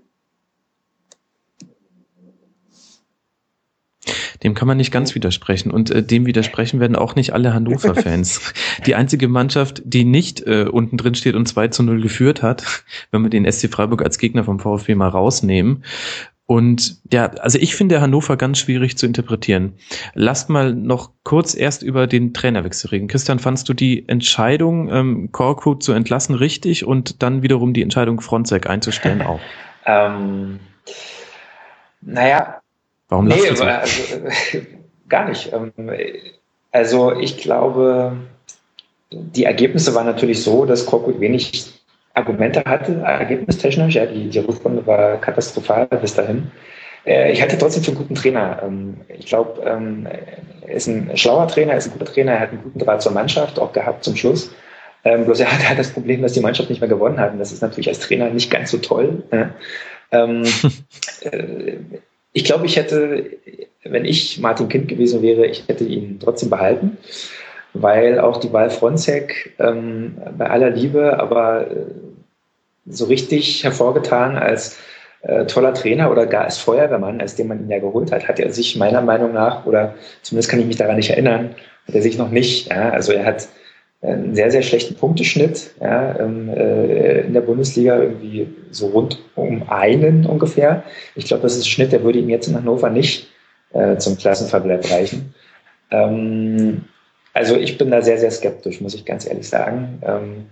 [4.47, 5.73] Dem kann man nicht ganz widersprechen.
[5.73, 8.53] Und äh, dem widersprechen werden auch nicht alle Hannover-Fans.
[8.87, 12.85] die einzige Mannschaft, die nicht äh, unten drin steht und 2 zu 0 geführt hat,
[13.11, 15.83] wenn wir den SC Freiburg als Gegner vom VfB mal rausnehmen.
[16.47, 19.73] Und ja, also ich finde Hannover ganz schwierig zu interpretieren.
[20.15, 23.09] Lasst mal noch kurz erst über den Trainerwechsel reden.
[23.09, 28.21] Christian, fandst du die Entscheidung, ähm, Korkut zu entlassen, richtig und dann wiederum die Entscheidung,
[28.21, 29.41] Fronzek einzustellen auch?
[29.87, 30.61] ähm,
[32.01, 32.61] naja,
[33.09, 33.65] Warum nee, also,
[35.09, 35.53] gar nicht.
[35.53, 35.73] Ähm,
[36.73, 38.17] also ich glaube,
[39.11, 41.73] die Ergebnisse waren natürlich so, dass Korkut wenig
[42.15, 43.95] Argumente hatte, ergebnistechnisch.
[43.95, 46.51] Ja, die, die Rückrunde war katastrophal bis dahin.
[47.05, 48.63] Äh, ich hatte trotzdem für einen guten Trainer.
[48.65, 50.09] Ähm, ich glaube, ähm,
[50.67, 53.03] er ist ein schlauer Trainer, er ist ein guter Trainer, er hat einen guten Draht
[53.03, 54.51] zur Mannschaft auch gehabt zum Schluss.
[55.05, 57.33] bloß er hatte halt das Problem, dass die Mannschaft nicht mehr gewonnen hat.
[57.33, 59.23] Und das ist natürlich als Trainer nicht ganz so toll.
[59.31, 59.55] Ne?
[61.23, 61.79] Äh,
[62.37, 63.31] ich glaube, ich hätte,
[63.83, 66.99] wenn ich Martin Kind gewesen wäre, ich hätte ihn trotzdem behalten,
[67.73, 71.77] weil auch die Wahl Fronzek ähm, bei aller Liebe, aber äh,
[72.85, 74.79] so richtig hervorgetan als
[75.23, 78.39] äh, toller Trainer oder gar als Feuerwehrmann, als den man ihn ja geholt hat, hat
[78.39, 81.55] er sich meiner Meinung nach, oder zumindest kann ich mich daran nicht erinnern,
[81.89, 82.69] hat er sich noch nicht.
[82.69, 83.49] Ja, also er hat
[84.03, 90.27] einen sehr, sehr schlechten Punkteschnitt ja, äh, in der Bundesliga, irgendwie so rund um einen
[90.27, 90.85] ungefähr.
[91.15, 93.29] Ich glaube, das ist ein Schnitt, der würde ihm jetzt in Hannover nicht
[93.73, 95.35] äh, zum Klassenverbleib reichen.
[95.91, 96.85] Ähm,
[97.33, 100.03] also ich bin da sehr, sehr skeptisch, muss ich ganz ehrlich sagen.
[100.03, 100.47] Ähm,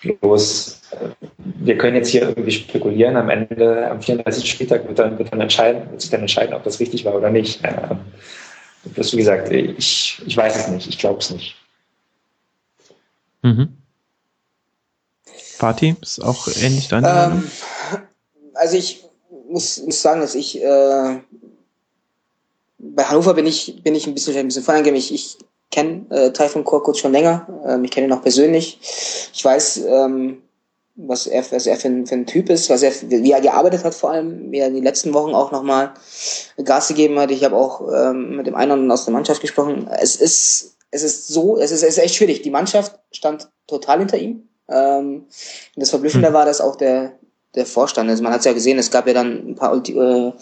[0.00, 4.50] bloß, äh, wir können jetzt hier irgendwie spekulieren, am Ende, am 34.
[4.50, 7.30] Spieltag wird dann, wird dann entscheiden, wird sich dann entscheiden, ob das richtig war oder
[7.30, 7.60] nicht.
[7.64, 7.98] Ähm,
[8.94, 11.59] bloß wie gesagt, ich, ich weiß es nicht, ich glaube es nicht.
[13.42, 13.76] Mhm.
[15.56, 17.50] Fatih, ist auch ähnlich deine ähm,
[18.54, 19.04] Also ich
[19.48, 21.20] muss, muss sagen, dass ich äh,
[22.78, 24.98] bei Hannover bin ich bin ich ein bisschen ein bisschen voreingegangen.
[24.98, 25.36] Ich, ich
[25.70, 27.46] kenne äh, Taifun Korkut schon länger.
[27.66, 28.78] Ähm, ich kenne ihn auch persönlich.
[29.32, 30.42] Ich weiß, ähm,
[30.96, 33.84] was er, was er für, ein, für ein Typ ist, was er, wie er gearbeitet
[33.84, 35.94] hat vor allem, wie er in den letzten Wochen auch nochmal
[36.64, 37.30] Gas gegeben hat.
[37.30, 39.88] Ich habe auch ähm, mit dem einen aus der Mannschaft gesprochen.
[40.00, 42.42] Es ist, es ist so, es ist, es ist echt schwierig.
[42.42, 44.48] Die Mannschaft stand total hinter ihm.
[44.68, 45.26] Ähm,
[45.76, 46.34] das Verblüffende hm.
[46.34, 47.18] war, dass auch der,
[47.54, 50.32] der Vorstand, also man hat es ja gesehen, es gab ja dann ein paar, äh,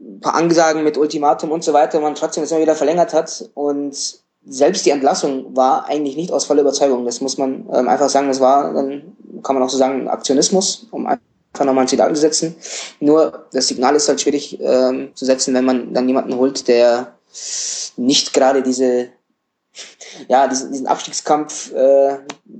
[0.00, 3.50] ein paar Ansagen mit Ultimatum und so weiter, man trotzdem es immer wieder verlängert hat
[3.54, 7.04] und selbst die Entlassung war eigentlich nicht aus voller Überzeugung.
[7.04, 8.28] Das muss man ähm, einfach sagen.
[8.28, 12.20] Das war, dann kann man auch so sagen, Aktionismus, um einfach nochmal ein Signal zu
[12.20, 12.56] setzen.
[13.00, 17.14] Nur das Signal ist halt schwierig ähm, zu setzen, wenn man dann jemanden holt, der
[17.96, 19.08] nicht gerade diese
[20.28, 22.18] ja, diesen, diesen Abstiegskampf, äh,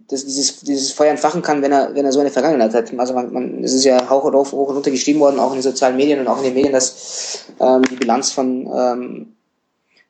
[0.08, 2.98] das, dieses, dieses Feuer entfachen kann, wenn er, wenn er so eine Vergangenheit hat.
[2.98, 5.58] Also man, man es ist ja hoch und, hoch und runter geschrieben worden, auch in
[5.58, 9.36] den sozialen Medien und auch in den Medien, dass ähm, die Bilanz von ähm,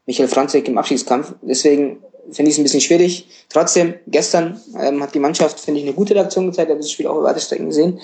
[0.07, 1.35] Michael Franzek im Abstiegskampf.
[1.43, 3.29] Deswegen finde ich es ein bisschen schwierig.
[3.49, 6.69] Trotzdem, gestern ähm, hat die Mannschaft, finde ich, eine gute Reaktion gezeigt.
[6.69, 8.01] Ich habe das Spiel auch über weite Strecken gesehen.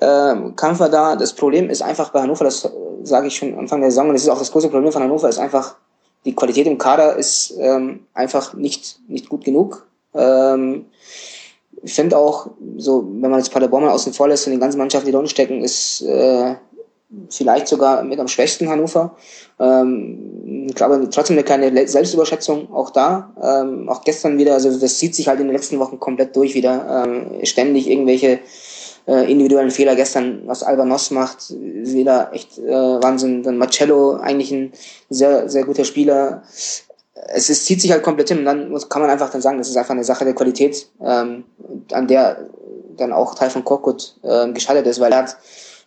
[0.00, 1.16] Ähm, Kampf war da.
[1.16, 2.68] Das Problem ist einfach bei Hannover, das
[3.02, 5.28] sage ich schon Anfang der Saison, und das ist auch das große Problem von Hannover,
[5.28, 5.76] ist einfach,
[6.24, 9.86] die Qualität im Kader ist ähm, einfach nicht, nicht gut genug.
[10.14, 10.86] Ähm,
[11.82, 14.78] ich finde auch, so, wenn man jetzt Paderborn mal außen vor lässt und die ganzen
[14.78, 16.54] Mannschaften, die da stecken, ist äh,
[17.28, 19.16] vielleicht sogar mit am schwächsten Hannover.
[19.60, 23.32] Ähm, ich glaube trotzdem eine kleine Selbstüberschätzung auch da.
[23.42, 26.54] Ähm, auch gestern wieder, also das zieht sich halt in den letzten Wochen komplett durch
[26.54, 27.04] wieder.
[27.06, 28.40] Ähm, ständig irgendwelche
[29.06, 29.96] äh, individuellen Fehler.
[29.96, 33.42] Gestern, was Albanos macht, wieder echt äh, Wahnsinn.
[33.42, 34.72] Dann Marcello, eigentlich ein
[35.10, 36.42] sehr, sehr guter Spieler.
[37.28, 39.58] Es, es zieht sich halt komplett hin und dann muss, kann man einfach dann sagen,
[39.58, 41.44] das ist einfach eine Sache der Qualität, ähm,
[41.92, 42.48] an der
[42.96, 45.36] dann auch Teil von Korkut äh, gescheitert ist, weil er hat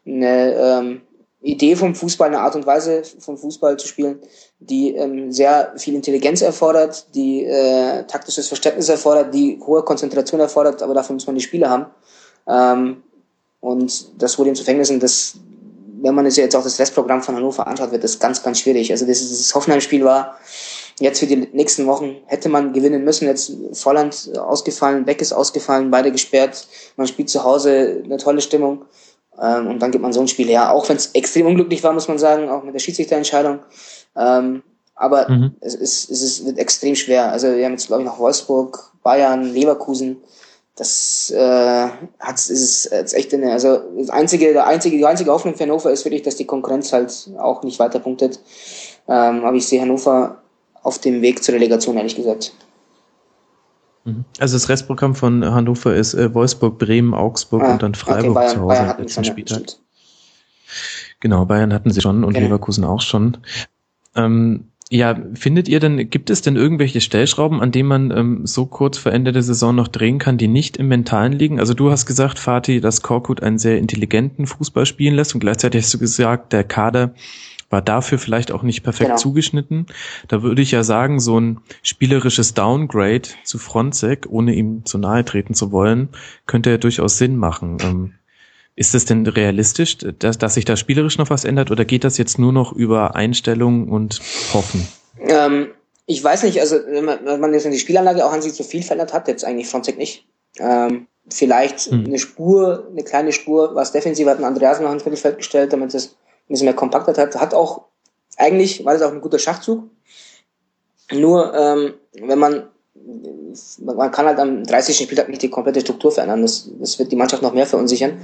[0.05, 1.01] eine ähm,
[1.41, 4.19] Idee vom Fußball, eine Art und Weise vom Fußball zu spielen,
[4.59, 10.81] die ähm, sehr viel Intelligenz erfordert, die äh, taktisches Verständnis erfordert, die hohe Konzentration erfordert,
[10.81, 11.85] aber dafür muss man die Spiele haben.
[12.47, 13.03] Ähm,
[13.59, 15.35] und das wurde ihm zu und das,
[16.01, 18.91] wenn man sich jetzt auch das Restprogramm von Hannover anschaut, wird das ganz, ganz schwierig.
[18.91, 20.37] Also das, das Hoffenheim-Spiel war
[20.99, 23.27] jetzt für die nächsten Wochen, hätte man gewinnen müssen.
[23.27, 26.67] Jetzt Volland ausgefallen, Beck ist ausgefallen, beide gesperrt.
[26.95, 28.85] Man spielt zu Hause, eine tolle Stimmung.
[29.39, 30.71] Ähm, und dann gibt man so ein Spiel her.
[30.71, 33.59] Auch wenn es extrem unglücklich war, muss man sagen, auch mit der Schiedsrichterentscheidung.
[34.15, 34.63] Ähm,
[34.95, 35.55] aber mhm.
[35.61, 37.31] es, ist, es ist, wird extrem schwer.
[37.31, 40.17] Also wir haben jetzt, glaube ich, noch Wolfsburg, Bayern, Leverkusen.
[40.77, 41.87] Das äh,
[42.19, 45.91] hat ist, ist echt eine, also das einzige, der einzige, die einzige Hoffnung für Hannover
[45.91, 48.39] ist wirklich, dass die Konkurrenz halt auch nicht weiter punktet.
[49.07, 50.43] Ähm, aber ich sehe Hannover
[50.83, 52.53] auf dem Weg zur Relegation, ehrlich gesagt.
[54.05, 54.25] Mhm.
[54.39, 58.33] Also das Restprogramm von Hannover ist äh, Wolfsburg, Bremen, Augsburg ah, und dann Freiburg okay,
[58.35, 59.63] Bayern, zu Hause Bayern letzten Spieltag.
[61.19, 62.45] Genau, Bayern hatten sie schon und genau.
[62.45, 63.37] Leverkusen auch schon.
[64.15, 68.65] Ähm, ja, findet ihr denn, gibt es denn irgendwelche Stellschrauben, an denen man ähm, so
[68.65, 71.59] kurz vor Ende der Saison noch drehen kann, die nicht im Mentalen liegen?
[71.59, 75.83] Also du hast gesagt, Fatih, dass Korkut einen sehr intelligenten Fußball spielen lässt und gleichzeitig
[75.83, 77.13] hast du gesagt, der Kader
[77.69, 79.19] war dafür vielleicht auch nicht perfekt genau.
[79.19, 79.87] zugeschnitten.
[80.29, 85.25] Da würde ich ja sagen, so ein spielerisches Downgrade zu Fronzek, ohne ihm zu nahe
[85.25, 86.07] treten zu wollen,
[86.45, 87.77] könnte ja durchaus Sinn machen.
[87.81, 88.13] Ähm,
[88.77, 92.19] ist es denn realistisch, dass, dass sich da spielerisch noch was ändert oder geht das
[92.19, 94.21] jetzt nur noch über Einstellungen und
[94.53, 94.87] Hoffen?
[95.19, 95.69] Ähm,
[96.05, 98.83] ich weiß nicht, also wenn man, jetzt in die Spielanlage auch an sich so viel
[98.83, 100.27] verändert hat, jetzt eigentlich Fronzek nicht.
[100.59, 102.05] Ähm, vielleicht hm.
[102.05, 105.95] eine Spur, eine kleine Spur, was defensiv hat ein Andreas noch ins Mittelfeld gestellt, damit
[105.95, 106.13] es ein
[106.49, 107.35] bisschen mehr Kompaktheit hat.
[107.35, 107.85] Hat auch,
[108.37, 109.89] eigentlich war das auch ein guter Schachzug.
[111.11, 112.69] Nur, ähm, wenn man,
[113.79, 114.97] man kann halt am 30.
[114.97, 116.41] Spieltag nicht die komplette Struktur verändern.
[116.41, 118.19] Das, das wird die Mannschaft noch mehr verunsichern.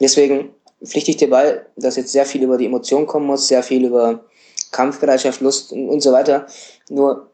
[0.00, 0.50] Deswegen
[0.84, 3.86] pflichte ich dir bei, dass jetzt sehr viel über die Emotionen kommen muss, sehr viel
[3.86, 4.24] über
[4.70, 6.46] Kampfbereitschaft, Lust und, und so weiter.
[6.90, 7.30] Nur,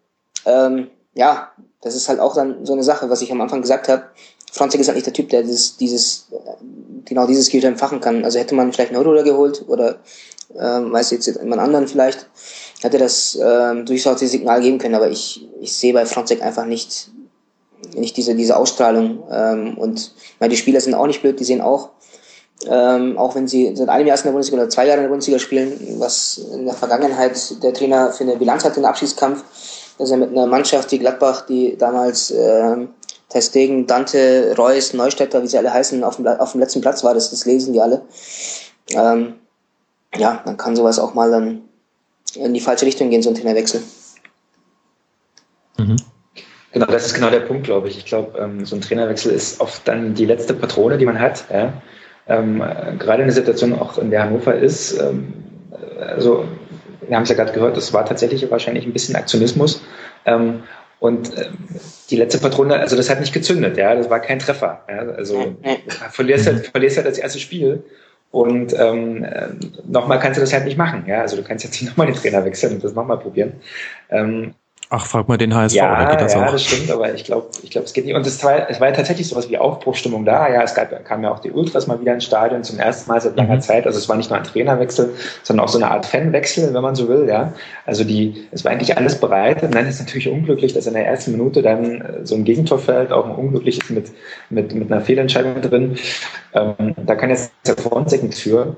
[0.47, 3.89] ähm, ja, das ist halt auch dann so eine Sache, was ich am Anfang gesagt
[3.89, 4.05] habe.
[4.51, 6.29] Franzig ist halt nicht der Typ, der dieses, dieses
[7.05, 8.25] genau dieses Skill entfachen kann.
[8.25, 9.99] Also hätte man vielleicht einen Ruder geholt oder
[10.59, 12.29] ähm, weiß jetzt jemand anderen vielleicht,
[12.85, 16.67] hätte das ähm, durchaus das Signal geben können, aber ich, ich sehe bei Fronzek einfach
[16.67, 17.11] nicht,
[17.95, 19.25] nicht diese, diese Ausstrahlung.
[19.31, 21.89] Ähm, und weil die Spieler sind auch nicht blöd, die sehen auch,
[22.67, 25.09] ähm, auch wenn sie seit einem Jahr in der Bundesliga oder zwei Jahre in der
[25.09, 29.43] Bundesliga spielen, was in der Vergangenheit der Trainer für eine Bilanz hatte, den Abschiedskampf,
[29.97, 32.91] dass er mit einer Mannschaft, die Gladbach, die damals ähm,
[33.31, 37.15] Testegen, Dante, Reus, Neustädter, wie sie alle heißen, auf dem, auf dem letzten Platz war,
[37.15, 38.03] das, das lesen die alle.
[38.91, 39.37] Ähm,
[40.17, 41.63] ja, dann kann sowas auch mal dann
[42.37, 43.83] in die falsche Richtung gehen, so ein Trainerwechsel.
[45.79, 45.97] Mhm.
[46.73, 47.99] Genau, das ist genau der Punkt, glaube ich.
[47.99, 51.45] Ich glaube, ähm, so ein Trainerwechsel ist oft dann die letzte Patrone, die man hat.
[51.53, 51.73] Ja?
[52.29, 52.63] ähm,
[52.99, 55.35] gerade in der Situation auch in der Hannover ist, ähm,
[56.01, 56.47] also
[57.07, 59.83] wir haben es ja gerade gehört, das war tatsächlich wahrscheinlich ein bisschen Aktionismus.
[60.25, 60.63] Ähm,
[61.01, 61.51] und äh,
[62.09, 64.85] die letzte Patrone, also das hat nicht gezündet, ja, das war kein Treffer.
[64.89, 65.57] Ja, also
[66.11, 67.85] verlierst halt, verlierst halt das erste Spiel
[68.35, 69.47] und ähm, äh,
[69.87, 71.05] nochmal kannst du das halt nicht machen.
[71.07, 73.53] Ja, also du kannst jetzt nicht nochmal den Trainer wechseln und das nochmal probieren.
[74.11, 74.55] Ähm,
[74.91, 76.53] Ach, frag mal den HSV, ja, geht das ja, auch?
[76.53, 78.15] das stimmt, aber ich glaube, ich glaube, es geht nicht.
[78.15, 80.49] Und es war, es war ja tatsächlich sowas wie Aufbruchstimmung da.
[80.49, 83.21] Ja, es gab, kam ja auch die Ultras mal wieder ins Stadion zum ersten Mal
[83.21, 83.61] seit langer mhm.
[83.61, 83.87] Zeit.
[83.87, 86.95] Also es war nicht nur ein Trainerwechsel, sondern auch so eine Art Fanwechsel, wenn man
[86.95, 87.27] so will.
[87.29, 87.55] Ja,
[87.87, 89.63] also die, es war eigentlich alles bereit.
[89.63, 92.45] Und dann ist es natürlich unglücklich, dass in der ersten Minute dann äh, so ein
[92.45, 94.13] Gegentor fällt, auch ein unglückliches mit
[94.51, 95.97] mit mit einer Fehlentscheidung drin.
[96.53, 98.77] Ähm, da kann jetzt der Frontsek nichts für.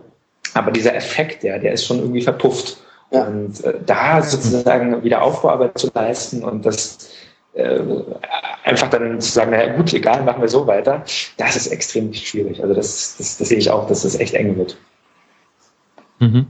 [0.54, 2.78] Aber dieser Effekt, ja, der ist schon irgendwie verpufft.
[3.10, 3.24] Ja.
[3.24, 7.10] Und äh, da sozusagen wieder Aufbauarbeit zu leisten und das
[7.54, 7.80] äh,
[8.64, 11.04] einfach dann zu sagen, naja gut, egal, machen wir so weiter,
[11.36, 12.62] das ist extrem schwierig.
[12.62, 14.76] Also das, das, das sehe ich auch, dass das echt eng wird.
[16.18, 16.46] Mhm.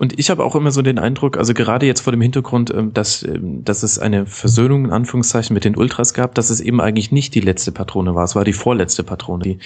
[0.00, 2.94] Und ich habe auch immer so den Eindruck, also gerade jetzt vor dem Hintergrund, ähm,
[2.94, 6.80] dass, ähm, dass es eine Versöhnung in Anführungszeichen mit den Ultras gab, dass es eben
[6.80, 9.42] eigentlich nicht die letzte Patrone war, es war die vorletzte Patrone.
[9.44, 9.58] Die,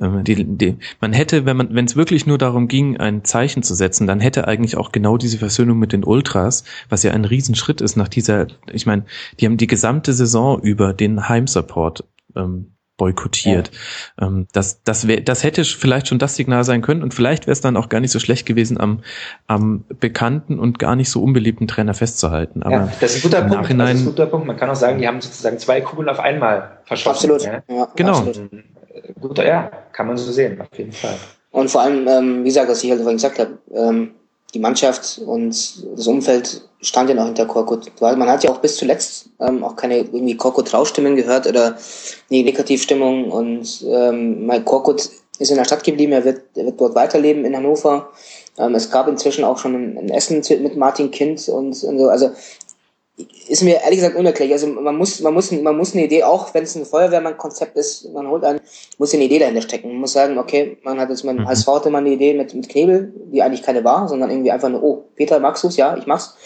[0.00, 3.64] ähm, die, die, man hätte, wenn man, wenn es wirklich nur darum ging, ein Zeichen
[3.64, 7.24] zu setzen, dann hätte eigentlich auch genau diese Versöhnung mit den Ultras, was ja ein
[7.24, 9.04] Riesenschritt ist nach dieser, ich meine,
[9.40, 12.04] die haben die gesamte Saison über den Heimsupport
[12.96, 13.70] boykottiert.
[14.20, 14.26] Ja.
[14.26, 17.52] Ähm, das, das, wär, das hätte vielleicht schon das Signal sein können und vielleicht wäre
[17.52, 19.02] es dann auch gar nicht so schlecht gewesen, am,
[19.46, 22.62] am bekannten und gar nicht so unbeliebten Trainer festzuhalten.
[22.62, 23.54] Aber ja, das ist ein guter Punkt.
[23.54, 24.46] Nachhinein, das ist ein guter Punkt.
[24.46, 27.30] Man kann auch sagen, die haben sozusagen zwei Kugeln auf einmal verschossen.
[27.30, 27.42] Absolut.
[27.42, 28.18] Ja, ja genau.
[28.18, 28.50] Absolut.
[29.20, 31.16] Guter, ja, kann man so sehen, auf jeden Fall.
[31.50, 34.12] Und vor allem, ähm, wie gesagt, was ich halt vorhin gesagt habe, ähm,
[34.54, 35.50] die Mannschaft und
[35.96, 37.90] das Umfeld stand ja noch hinter Korkut.
[38.00, 41.78] Man hat ja auch bis zuletzt ähm, auch keine irgendwie Korkut-Traustimmen gehört oder
[42.28, 46.94] nie Negativstimmung und ähm, Korkut ist in der Stadt geblieben, er wird, er wird dort
[46.94, 48.10] weiterleben in Hannover.
[48.58, 52.08] Ähm, es gab inzwischen auch schon ein Essen mit Martin Kind und, und so.
[52.08, 52.30] Also
[53.48, 54.54] ist mir ehrlich gesagt unerklärlich.
[54.54, 58.08] Also man muss, man muss, man muss eine Idee, auch wenn es ein Feuerwehrmann-Konzept ist,
[58.12, 58.60] man holt einen,
[58.98, 59.88] muss eine Idee dahinter stecken.
[59.88, 61.46] Man muss sagen, okay, man hat jetzt mal mhm.
[61.46, 64.70] als hatte man eine Idee mit, mit Knebel, die eigentlich keine war, sondern irgendwie einfach
[64.70, 65.76] nur, oh, Peter, magst du's?
[65.76, 66.36] Ja, ich mach's.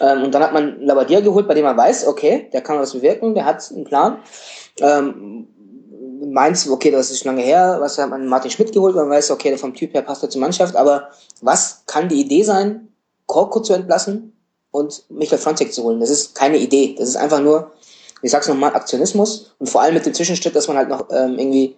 [0.00, 2.92] Ähm, und dann hat man Labadier geholt, bei dem man weiß, okay, der kann was
[2.92, 4.18] bewirken, der hat einen Plan.
[4.80, 5.48] Ähm,
[6.30, 9.32] meinst, okay, das ist schon lange her, was hat man Martin Schmidt geholt, man weiß,
[9.32, 11.08] okay, vom Typ her passt er zur Mannschaft, aber
[11.40, 12.88] was kann die Idee sein,
[13.26, 14.32] Korko zu entlassen,
[14.72, 16.00] und Michael Frontek zu holen.
[16.00, 16.96] Das ist keine Idee.
[16.98, 17.70] Das ist einfach nur,
[18.22, 21.38] ich sag's nochmal, Aktionismus und vor allem mit dem Zwischenschritt, dass man halt noch ähm,
[21.38, 21.76] irgendwie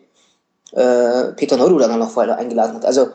[0.72, 2.86] äh, Peter Neuruhr dann noch vorher eingeladen hat.
[2.86, 3.08] Also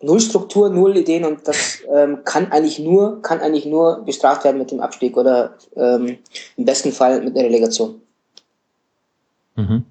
[0.00, 4.58] null Struktur, null Ideen und das ähm, kann eigentlich nur, kann eigentlich nur bestraft werden
[4.58, 6.18] mit dem Abstieg oder ähm,
[6.56, 8.00] im besten Fall mit einer Relegation.
[9.56, 9.84] Mhm.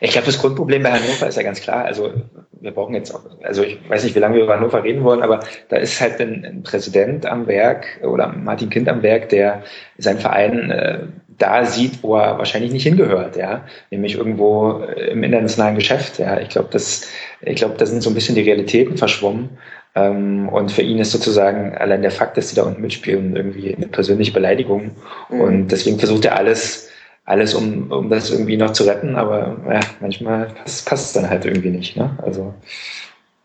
[0.00, 1.84] Ich glaube, das Grundproblem bei Hannover ist ja ganz klar.
[1.84, 2.12] Also
[2.60, 5.22] wir brauchen jetzt auch, also ich weiß nicht, wie lange wir über Hannover reden wollen,
[5.22, 9.62] aber da ist halt ein, ein Präsident am Werk oder Martin Kind am Werk, der
[9.98, 10.98] seinen Verein äh,
[11.40, 16.18] da sieht, wo er wahrscheinlich nicht hingehört, ja, nämlich irgendwo äh, im internationalen Geschäft.
[16.18, 17.08] Ja, ich glaube, das,
[17.40, 19.50] ich glaube, da sind so ein bisschen die Realitäten verschwommen.
[19.94, 23.74] Ähm, und für ihn ist sozusagen allein der Fakt, dass sie da unten mitspielen, irgendwie
[23.74, 24.92] eine persönliche Beleidigung.
[25.30, 25.40] Mhm.
[25.40, 26.89] Und deswegen versucht er alles
[27.30, 30.52] alles, um, um das irgendwie noch zu retten, aber ja, manchmal
[30.84, 31.96] passt, es dann halt irgendwie nicht.
[31.96, 32.18] Ne?
[32.22, 32.52] Also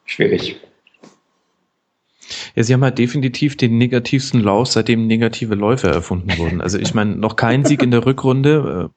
[0.05, 0.59] schwierig.
[2.55, 6.61] Ja, sie haben halt definitiv den negativsten Lauf, seitdem negative Läufe erfunden wurden.
[6.61, 8.89] Also ich meine, noch kein Sieg in der Rückrunde.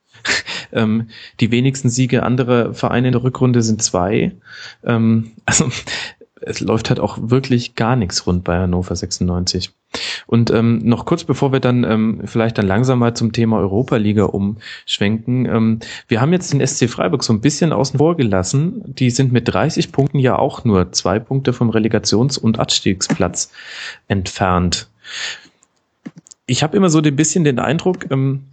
[0.73, 1.09] Äh, ähm,
[1.41, 4.33] die wenigsten Siege anderer Vereine in der Rückrunde sind zwei.
[4.85, 5.69] Ähm, also
[6.41, 9.71] es läuft halt auch wirklich gar nichts rund bei Hannover 96.
[10.27, 14.25] Und ähm, noch kurz bevor wir dann ähm, vielleicht dann langsam mal zum Thema Europa-Liga
[14.25, 15.47] umschwenken.
[15.47, 18.83] Ähm, wir haben jetzt den SC Freiburg so ein bisschen außen vor gelassen.
[18.87, 23.51] Die sind mit 30 Punkten ja auch nur zwei Punkte vom Relegations- und Abstiegsplatz
[24.07, 24.89] entfernt.
[26.47, 28.45] Ich habe immer so ein bisschen den Eindruck, ähm,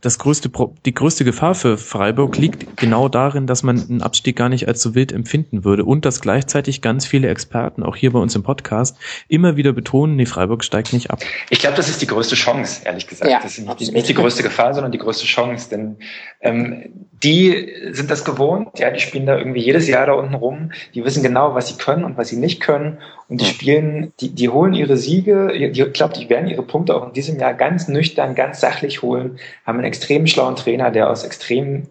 [0.00, 0.50] das größte,
[0.84, 4.82] die größte Gefahr für Freiburg liegt genau darin, dass man einen Abstieg gar nicht als
[4.82, 8.42] so wild empfinden würde und dass gleichzeitig ganz viele Experten, auch hier bei uns im
[8.42, 8.96] Podcast,
[9.28, 11.20] immer wieder betonen, nee, Freiburg steigt nicht ab.
[11.50, 13.30] Ich glaube, das ist die größte Chance, ehrlich gesagt.
[13.30, 15.96] Ja, das ist nicht, nicht, die größte Gefahr, sondern die größte Chance, denn
[16.40, 20.72] ähm, die sind das gewohnt, ja, die spielen da irgendwie jedes Jahr da unten rum,
[20.94, 24.30] die wissen genau, was sie können und was sie nicht können und die spielen, die,
[24.30, 27.88] die holen ihre Siege, ich glaube, die werden ihre Punkte auch in diesem Jahr ganz
[27.88, 31.88] nüchtern, ganz sachlich holen, haben einen extrem schlauen Trainer, der aus extrem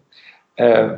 [0.56, 0.90] äh,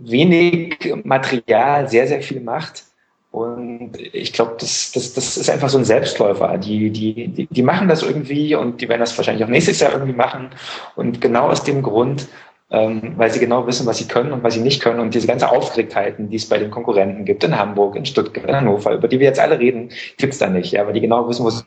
[0.00, 2.84] wenig Material sehr, sehr viel macht.
[3.30, 6.56] Und ich glaube, das, das, das ist einfach so ein Selbstläufer.
[6.56, 9.92] Die, die, die, die machen das irgendwie und die werden das wahrscheinlich auch nächstes Jahr
[9.92, 10.50] irgendwie machen.
[10.96, 12.26] Und genau aus dem Grund
[12.70, 15.00] ähm, weil sie genau wissen, was sie können und was sie nicht können.
[15.00, 18.54] Und diese ganze Aufgeregtheiten, die es bei den Konkurrenten gibt, in Hamburg, in Stuttgart, in
[18.54, 21.44] Hannover, über die wir jetzt alle reden, gibt's da nicht, ja, weil die genau wissen,
[21.44, 21.62] wo sie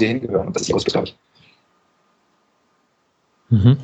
[0.00, 0.46] hingehören.
[0.46, 1.16] Und das ist die Ausbildung, glaube
[3.50, 3.64] ich.
[3.64, 3.76] Mhm.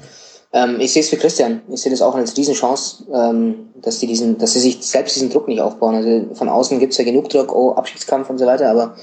[0.52, 1.60] Ähm, ich sehe es für Christian.
[1.72, 5.30] Ich sehe das auch als Riesenchance, ähm, dass die diesen, dass sie sich selbst diesen
[5.30, 5.94] Druck nicht aufbauen.
[5.94, 8.96] Also von außen gibt's ja genug Druck, oh, Abschiedskampf und so weiter, aber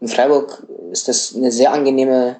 [0.00, 2.36] in Freiburg ist das eine sehr angenehme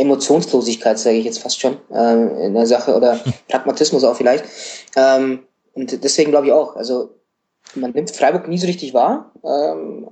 [0.00, 4.44] Emotionslosigkeit, sage ich jetzt fast schon, äh, in der Sache oder Pragmatismus auch vielleicht.
[4.96, 5.40] Ähm,
[5.74, 7.10] und deswegen glaube ich auch, also
[7.74, 10.08] man nimmt Freiburg nie so richtig wahr, ähm,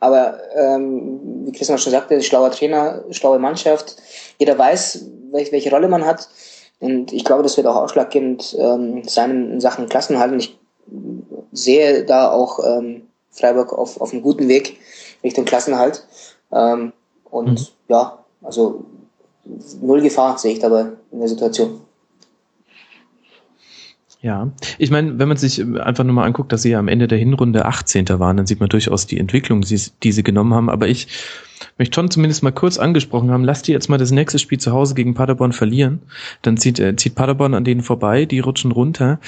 [0.00, 3.96] aber ähm, wie Christian schon sagte, schlauer Trainer, schlaue Mannschaft,
[4.38, 6.28] jeder weiß, welche, welche Rolle man hat.
[6.80, 10.32] Und ich glaube, das wird auch ausschlaggebend ähm, sein in Sachen Klassenhalt.
[10.32, 10.58] Und ich
[11.52, 14.78] sehe da auch ähm, Freiburg auf, auf einem guten Weg
[15.22, 16.06] Richtung Klassenhalt.
[16.52, 16.92] Ähm,
[17.30, 17.66] und mhm.
[17.88, 18.84] ja, also
[19.80, 21.80] null Gefahr sehe ich dabei in der Situation.
[24.24, 27.08] Ja, ich meine, wenn man sich einfach nur mal anguckt, dass sie ja am Ende
[27.08, 28.08] der Hinrunde 18.
[28.08, 30.70] waren, dann sieht man durchaus die Entwicklung, die, die sie genommen haben.
[30.70, 31.08] Aber ich
[31.76, 34.72] möchte schon zumindest mal kurz angesprochen haben, lasst die jetzt mal das nächste Spiel zu
[34.72, 36.00] Hause gegen Paderborn verlieren.
[36.40, 39.20] Dann zieht, äh, zieht Paderborn an denen vorbei, die rutschen runter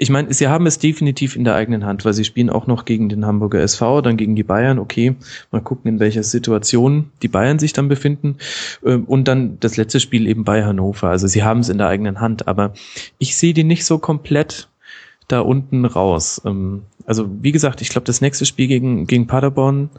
[0.00, 2.84] ich meine, sie haben es definitiv in der eigenen Hand, weil sie spielen auch noch
[2.84, 4.78] gegen den Hamburger SV, dann gegen die Bayern.
[4.78, 5.16] Okay,
[5.50, 8.36] mal gucken, in welcher Situation die Bayern sich dann befinden.
[8.84, 11.08] Ähm, und dann das letzte Spiel eben bei Hannover.
[11.08, 12.74] Also sie haben es in der eigenen Hand, aber
[13.18, 14.68] ich sehe die nicht so komplett
[15.26, 16.40] da unten raus.
[16.44, 19.90] Ähm, also wie gesagt, ich glaube, das nächste Spiel gegen, gegen Paderborn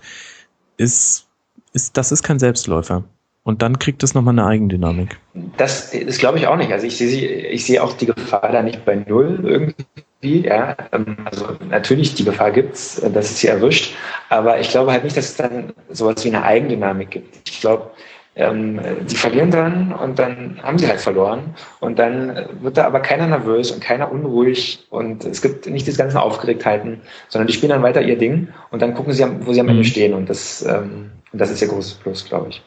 [0.77, 1.27] ist,
[1.73, 3.03] ist, das ist kein Selbstläufer.
[3.49, 5.17] Und dann kriegt es nochmal eine Eigendynamik.
[5.57, 6.71] Das, das glaube ich auch nicht.
[6.71, 10.45] Also ich sehe, ich sehe auch die Gefahr da nicht bei Null irgendwie.
[10.45, 13.95] Ja, ähm, also natürlich, die Gefahr gibt's, äh, dass es sie erwischt.
[14.29, 17.49] Aber ich glaube halt nicht, dass es dann sowas wie eine Eigendynamik gibt.
[17.49, 17.89] Ich glaube,
[18.35, 21.55] ähm, die verlieren dann und dann haben sie halt verloren.
[21.79, 25.97] Und dann wird da aber keiner nervös und keiner unruhig und es gibt nicht diese
[25.97, 29.59] ganzen Aufgeregtheiten, sondern die spielen dann weiter ihr Ding und dann gucken sie, wo sie
[29.59, 29.87] am Ende mhm.
[29.87, 30.13] stehen.
[30.13, 32.61] Und das, ähm, das ist ihr großes Plus, glaube ich.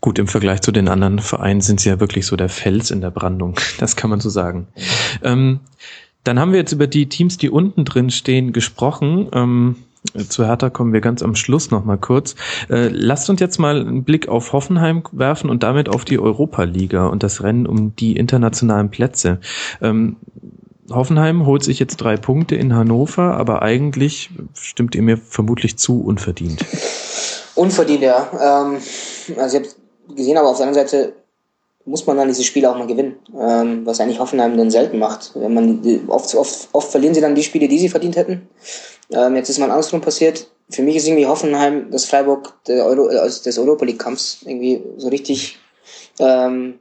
[0.00, 3.00] Gut, im Vergleich zu den anderen Vereinen sind sie ja wirklich so der Fels in
[3.00, 3.56] der Brandung.
[3.78, 4.68] Das kann man so sagen.
[5.22, 5.60] Ähm,
[6.24, 9.28] dann haben wir jetzt über die Teams, die unten drin stehen, gesprochen.
[9.32, 9.76] Ähm,
[10.28, 12.34] zu Hertha kommen wir ganz am Schluss noch mal kurz.
[12.70, 17.06] Äh, lasst uns jetzt mal einen Blick auf Hoffenheim werfen und damit auf die Europa-Liga
[17.06, 19.40] und das Rennen um die internationalen Plätze.
[19.80, 20.16] Ähm,
[20.90, 26.00] Hoffenheim holt sich jetzt drei Punkte in Hannover, aber eigentlich stimmt ihr mir vermutlich zu
[26.00, 26.64] unverdient.
[27.54, 28.28] Unverdient, ja.
[28.32, 28.78] Ähm,
[29.38, 29.76] also ich habe
[30.14, 31.14] gesehen, aber auf der anderen Seite
[31.86, 35.30] muss man dann diese Spiele auch mal gewinnen, ähm, was eigentlich Hoffenheim dann selten macht.
[35.34, 38.48] Wenn man oft, oft, oft verlieren sie dann die Spiele, die sie verdient hätten.
[39.10, 40.48] Ähm, jetzt ist mal andersrum passiert.
[40.68, 45.08] Für mich ist irgendwie Hoffenheim das Freiburg Euro, also des Europa League Kampfs irgendwie so
[45.08, 45.58] richtig.
[46.18, 46.80] Ähm,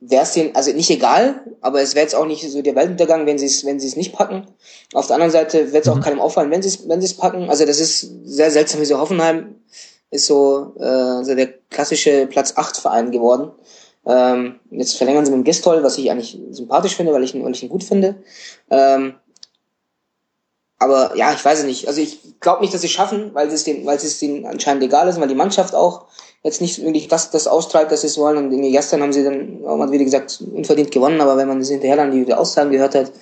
[0.00, 3.26] wäre es denen, also nicht egal, aber es wäre jetzt auch nicht so der Weltuntergang,
[3.26, 4.46] wenn sie es, wenn sie es nicht packen.
[4.92, 6.02] Auf der anderen Seite wird es auch mhm.
[6.02, 7.48] keinem auffallen, wenn sie es, wenn sie es packen.
[7.48, 9.56] Also das ist sehr seltsam, wie so Hoffenheim
[10.10, 13.52] ist so, äh, so der klassische Platz 8 Verein geworden.
[14.06, 17.44] Ähm, jetzt verlängern sie mit dem Gistol, was ich eigentlich sympathisch finde, weil ich ihn,
[17.44, 18.16] weil ich ihn gut finde.
[18.70, 19.14] Ähm,
[20.78, 21.88] aber ja, ich weiß es nicht.
[21.88, 24.82] Also ich glaube nicht, dass sie es schaffen, weil es den, weil es denen anscheinend
[24.82, 26.06] egal ist, weil die Mannschaft auch
[26.42, 28.36] jetzt nicht wirklich das, das austreibt, dass sie wollen.
[28.36, 31.68] Und gestern haben sie dann auch mal wieder gesagt, unverdient gewonnen, aber wenn man das
[31.68, 33.12] hinterher dann die Aussagen gehört hat,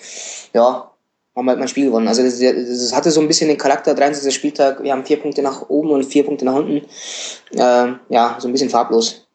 [0.53, 0.91] ja,
[1.37, 2.09] haben halt mein Spiel gewonnen.
[2.09, 4.35] Also das, das hatte so ein bisschen den Charakter, 23.
[4.35, 6.87] Spieltag, wir haben vier Punkte nach oben und vier Punkte nach unten.
[7.53, 9.27] Äh, ja, so ein bisschen farblos.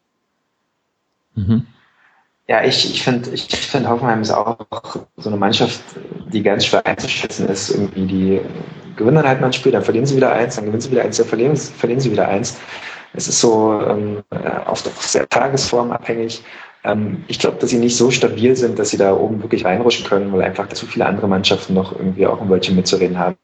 [1.34, 1.66] Mhm.
[2.48, 4.58] Ja, ich, ich finde, ich finde Hoffenheim ist auch
[5.16, 5.80] so eine Mannschaft,
[6.32, 7.70] die ganz schwer einzuschätzen ist.
[7.70, 8.40] Irgendwie, die
[8.96, 11.02] gewinnen dann halt mal ein Spiel, dann verlieren sie wieder eins, dann gewinnen sie wieder
[11.02, 12.58] eins, dann verlieren, verlieren sie wieder eins.
[13.14, 14.22] Es ist so ähm,
[14.66, 16.42] oft auch sehr tagesformabhängig.
[16.84, 20.06] Ähm, ich glaube, dass sie nicht so stabil sind, dass sie da oben wirklich reinrutschen
[20.06, 23.36] können, weil einfach zu viele andere Mannschaften noch irgendwie auch ein Wörtchen mitzureden haben.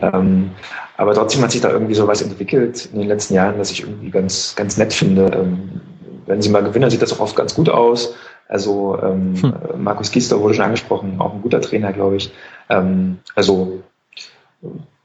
[0.00, 0.50] Ähm,
[0.96, 4.10] aber trotzdem hat sich da irgendwie sowas entwickelt in den letzten Jahren, dass ich irgendwie
[4.10, 5.26] ganz, ganz nett finde.
[5.34, 5.80] Ähm,
[6.26, 8.14] wenn sie mal gewinnen, sieht das auch oft ganz gut aus.
[8.48, 9.82] Also ähm, hm.
[9.82, 12.32] Markus Giester wurde schon angesprochen, auch ein guter Trainer, glaube ich.
[12.68, 13.82] Ähm, also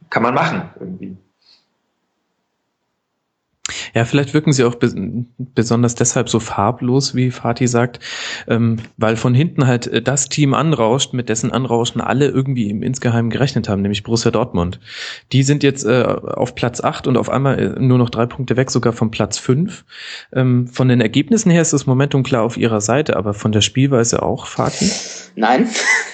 [0.10, 1.18] kann man machen irgendwie.
[3.94, 8.00] Ja, vielleicht wirken sie auch be besonders deshalb so farblos, wie Fatih sagt,
[8.48, 12.84] ähm, weil von hinten halt äh, das Team anrauscht, mit dessen Anrauschen alle irgendwie im
[12.84, 14.80] Insgeheim gerechnet haben, nämlich Borussia Dortmund.
[15.32, 18.58] Die sind jetzt äh, auf Platz 8 und auf einmal äh, nur noch drei Punkte
[18.58, 19.86] weg, sogar vom Platz 5.
[20.34, 23.62] Ähm, von den Ergebnissen her ist das Momentum klar auf ihrer Seite, aber von der
[23.62, 24.92] Spielweise auch, Fatih?
[25.36, 25.70] Nein,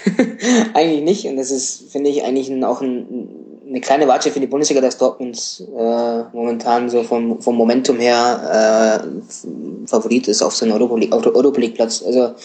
[0.74, 1.26] eigentlich nicht.
[1.26, 5.00] Und das ist, finde ich, eigentlich auch ein eine kleine Watsche für die Bundesliga, dass
[5.00, 11.60] Dortmund äh, momentan so vom, vom Momentum her äh, Favorit ist auf Europa League, Europa
[11.60, 12.04] League Platz.
[12.06, 12.36] Also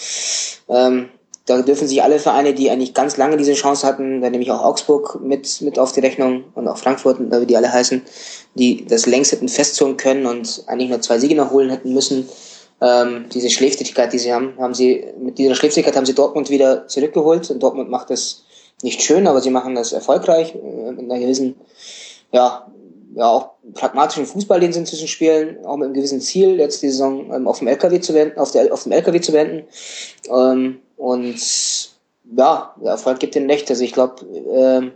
[0.71, 1.11] ähm,
[1.45, 4.51] da dürfen sich alle Vereine, die eigentlich ganz lange diese Chance hatten, da nehme ich
[4.51, 8.01] auch Augsburg mit, mit auf die Rechnung und auch Frankfurt, wie die alle heißen,
[8.55, 12.27] die das längst hätten festzurren können und eigentlich nur zwei Siege noch holen hätten müssen.
[12.81, 16.89] Ähm, diese Schläfrigkeit, die sie haben, haben sie, mit dieser Schläfrigkeit haben sie Dortmund wieder
[16.89, 18.45] zurückgeholt und Dortmund macht das
[18.83, 21.57] nicht schön, aber sie machen das erfolgreich, äh, mit einer gewissen,
[22.33, 22.67] ja,
[23.15, 26.89] ja, auch pragmatischen Fußball, den sie inzwischen spielen, auch mit einem gewissen Ziel, jetzt die
[26.89, 29.67] Saison ähm, auf dem LKW zu wenden, auf, der, auf dem LKW zu wenden.
[30.31, 31.37] Ähm, und
[32.37, 33.69] ja, der Erfolg gibt den Recht.
[33.71, 34.91] Also ich glaube, äh,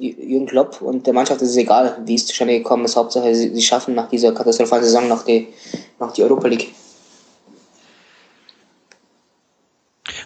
[0.00, 2.96] Jürgen Klopp und der Mannschaft ist es egal, wie es zustande gekommen ist.
[2.96, 5.48] Hauptsache, sie, sie schaffen nach dieser katastrophalen Saison noch die,
[5.98, 6.72] noch die Europa League.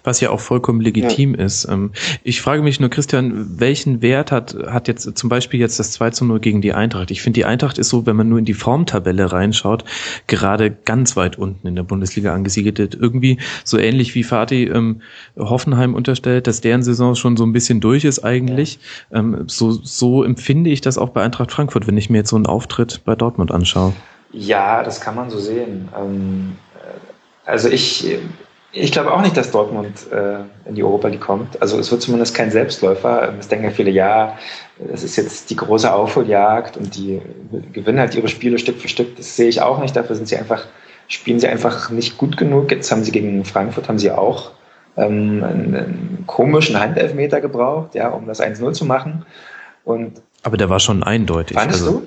[0.08, 1.44] Was ja auch vollkommen legitim ja.
[1.44, 1.68] ist.
[1.68, 1.92] Ähm,
[2.24, 6.10] ich frage mich nur, Christian, welchen Wert hat, hat jetzt zum Beispiel jetzt das 2
[6.10, 7.10] zu 0 gegen die Eintracht?
[7.10, 9.84] Ich finde, die Eintracht ist so, wenn man nur in die Formtabelle reinschaut,
[10.26, 12.94] gerade ganz weit unten in der Bundesliga angesiedelt.
[12.94, 15.02] Irgendwie so ähnlich wie Fatih ähm,
[15.36, 18.78] Hoffenheim unterstellt, dass deren Saison schon so ein bisschen durch ist eigentlich.
[19.10, 19.18] Ja.
[19.18, 22.36] Ähm, so, so empfinde ich das auch bei Eintracht Frankfurt, wenn ich mir jetzt so
[22.36, 23.92] einen Auftritt bei Dortmund anschaue.
[24.32, 25.90] Ja, das kann man so sehen.
[25.94, 28.06] Ähm, äh, also ich
[28.72, 31.60] ich glaube auch nicht, dass Dortmund äh, in die Europa League kommt.
[31.62, 33.32] Also es wird zumindest kein Selbstläufer.
[33.38, 34.36] Es denken ja viele, ja,
[34.92, 37.22] es ist jetzt die große Aufholjagd und die
[37.72, 39.16] gewinnen halt ihre Spiele Stück für Stück.
[39.16, 39.96] Das sehe ich auch nicht.
[39.96, 40.66] Dafür sind sie einfach,
[41.08, 42.70] spielen sie einfach nicht gut genug.
[42.70, 44.50] Jetzt haben sie gegen Frankfurt haben sie auch
[44.98, 49.24] ähm, einen, einen komischen Handelfmeter gebraucht, ja, um das 1-0 zu machen.
[49.84, 51.56] Und aber der war schon eindeutig.
[51.56, 52.06] Fandest also, du?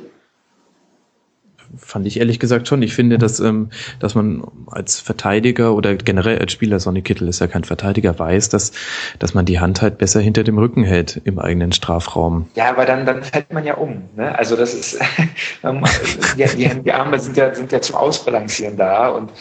[1.77, 2.81] Fand ich ehrlich gesagt schon.
[2.81, 3.69] Ich finde, dass, ähm,
[3.99, 8.49] dass man als Verteidiger oder generell als Spieler, Sonny Kittel ist ja kein Verteidiger, weiß,
[8.49, 8.71] dass,
[9.19, 12.47] dass man die Hand halt besser hinter dem Rücken hält im eigenen Strafraum.
[12.55, 14.03] Ja, aber dann, dann fällt man ja um.
[14.15, 14.37] Ne?
[14.37, 14.99] Also das ist,
[16.37, 19.31] die, die, die Arme sind ja, sind ja zum Ausbalancieren da und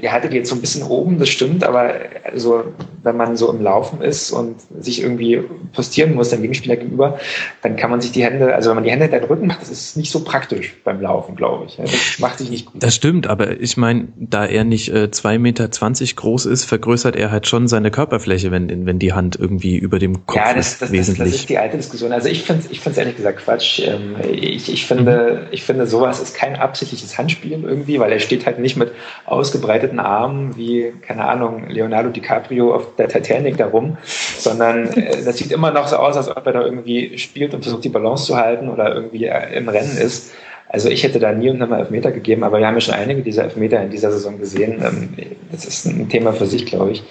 [0.00, 2.64] ihr hattet jetzt so ein bisschen oben, das stimmt, aber also,
[3.02, 7.18] wenn man so im Laufen ist und sich irgendwie postieren muss dem Gegenspieler gegenüber,
[7.62, 9.62] dann kann man sich die Hände, also wenn man die Hände in den Rücken macht,
[9.62, 11.76] das ist nicht so praktisch beim Laufen, glaube ich.
[11.76, 12.82] Das macht sich nicht gut.
[12.82, 17.30] Das stimmt, aber ich meine, da er nicht äh, 2,20 Meter groß ist, vergrößert er
[17.30, 20.88] halt schon seine Körperfläche, wenn, wenn die Hand irgendwie über dem Kopf ja, das, das,
[20.88, 20.92] ist.
[20.92, 21.18] Wesentlich.
[21.18, 22.12] Das, das ist die alte Diskussion.
[22.12, 23.80] Also ich finde es ich find's ehrlich gesagt Quatsch.
[23.80, 25.48] Ähm, ich, ich, finde, mhm.
[25.50, 28.92] ich finde, sowas ist kein absichtliches Handspiel irgendwie, weil er steht halt nicht mit
[29.26, 33.96] ausgebreitetem ausgebreiteten Armen wie, keine Ahnung, Leonardo DiCaprio auf der Titanic darum,
[34.38, 37.62] sondern äh, das sieht immer noch so aus, als ob er da irgendwie spielt und
[37.62, 40.32] versucht, die Balance zu halten oder irgendwie äh, im Rennen ist.
[40.68, 43.22] Also ich hätte da nie und nimmer Elfmeter gegeben, aber wir haben ja schon einige
[43.22, 44.82] dieser Elfmeter in dieser Saison gesehen.
[44.84, 45.10] Ähm,
[45.50, 47.02] das ist ein Thema für sich, glaube ich.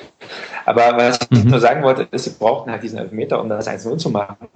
[0.66, 1.52] Aber was ich mhm.
[1.52, 4.50] nur sagen wollte, ist, wir brauchten halt diesen Elfmeter, um das 1-0 zu machen.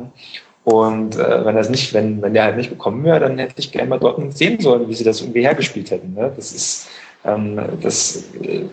[0.66, 3.72] Und äh, wenn das nicht, wenn, wenn der halt nicht gekommen wäre, dann hätte ich
[3.72, 6.14] gerne mal dort sehen sollen, wie sie das irgendwie hergespielt hätten.
[6.14, 6.32] Ne?
[6.36, 6.89] Das ist,
[7.24, 8.65] das, äh,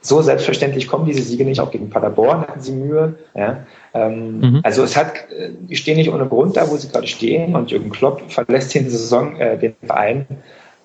[0.00, 1.60] so selbstverständlich kommen diese Siege nicht.
[1.60, 3.14] Auch gegen Paderborn hatten sie Mühe.
[3.34, 3.66] Ja.
[3.94, 4.60] Ähm, mhm.
[4.62, 7.56] Also es hat, äh, die stehen nicht ohne Grund da, wo sie gerade stehen.
[7.56, 10.26] Und Jürgen Klopp verlässt den Saison äh, den Verein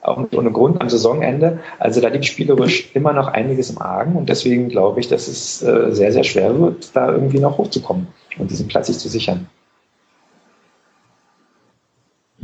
[0.02, 1.60] auch nicht ohne Grund am Saisonende.
[1.78, 4.16] Also da liegt spielerisch immer noch einiges im Argen.
[4.16, 8.08] Und deswegen glaube ich, dass es äh, sehr, sehr schwer wird, da irgendwie noch hochzukommen
[8.38, 9.48] und diesen Platz sich zu sichern.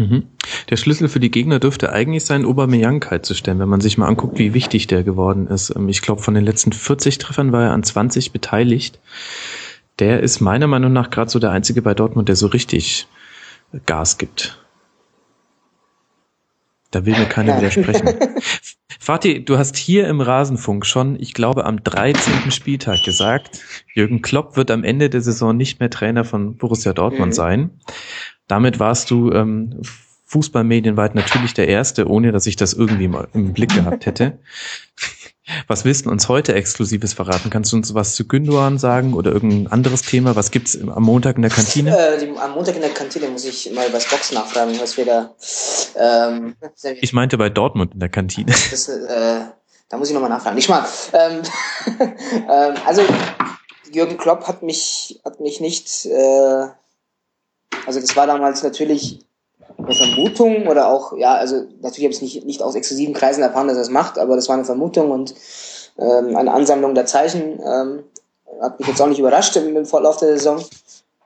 [0.10, 0.24] Mhm.
[0.70, 3.98] Der Schlüssel für die Gegner dürfte eigentlich sein, Aubameyang kalt zu stellen, wenn man sich
[3.98, 5.76] mal anguckt, wie wichtig der geworden ist.
[5.76, 9.00] Ähm, ich glaube, von den letzten 40 Treffern war er an 20 beteiligt.
[10.00, 13.08] Der ist meiner Meinung nach gerade so der einzige bei Dortmund, der so richtig
[13.86, 14.58] Gas gibt.
[16.92, 18.08] Da will mir keiner widersprechen.
[19.00, 22.52] Fatih, du hast hier im Rasenfunk schon, ich glaube, am 13.
[22.52, 23.60] Spieltag gesagt,
[23.94, 27.36] Jürgen Klopp wird am Ende der Saison nicht mehr Trainer von Borussia Dortmund mhm.
[27.36, 27.70] sein.
[28.48, 29.82] Damit warst du ähm,
[30.26, 34.40] fußballmedienweit natürlich der Erste, ohne dass ich das irgendwie mal im Blick gehabt hätte.
[35.68, 37.52] Was willst du uns heute Exklusives verraten?
[37.52, 40.36] Kannst du uns was zu Gündogan sagen oder irgendein anderes Thema?
[40.36, 41.96] Was gibt's am Montag in der Kantine?
[41.96, 45.06] Äh, die, am Montag in der Kantine muss ich mal bei Box nachfragen, was wir
[45.06, 45.36] da.
[45.96, 46.56] Ähm,
[47.00, 48.52] ich meinte bei Dortmund in der Kantine.
[48.72, 49.42] Das, äh,
[49.88, 50.56] da muss ich nochmal nachfragen.
[50.56, 50.84] Nicht mal.
[51.14, 51.42] Ähm,
[52.50, 53.04] ähm, also
[53.92, 56.08] Jürgen Klopp hat mich hat mich nicht.
[56.08, 56.70] Äh,
[57.86, 59.20] also das war damals natürlich
[59.78, 63.44] eine Vermutung oder auch, ja, also natürlich habe ich es nicht, nicht aus exklusiven Kreisen
[63.44, 65.36] erfahren, dass er es macht, aber das war eine Vermutung und
[65.98, 67.60] ähm, eine Ansammlung der Zeichen.
[67.64, 68.04] Ähm,
[68.62, 70.64] hat mich jetzt auch nicht überrascht im, im Vorlauf der Saison.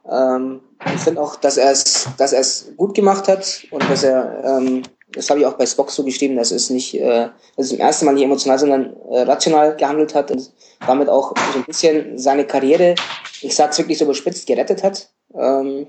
[0.10, 4.04] Ähm, ich finde auch, dass er es, dass er es gut gemacht hat und dass
[4.04, 7.68] er, ähm, das habe ich auch bei Spock so geschrieben, dass es nicht, äh, dass
[7.68, 10.52] es im ersten Mal nicht emotional, sondern äh, rational gehandelt hat und
[10.86, 12.96] damit auch so ein bisschen seine Karriere,
[13.42, 15.10] ich sag's wirklich so überspitzt, gerettet hat.
[15.36, 15.88] Ähm,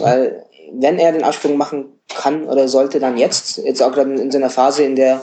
[0.00, 3.58] weil wenn er den Absprung machen kann oder sollte, dann jetzt.
[3.58, 5.22] Jetzt auch gerade in so einer Phase, in der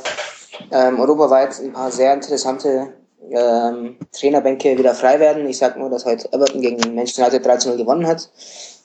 [0.71, 2.93] ähm, europaweit ein paar sehr interessante
[3.31, 5.47] ähm, Trainerbänke wieder frei werden.
[5.47, 8.29] Ich sage nur, dass heute Everton gegen Manchester United 13 gewonnen hat.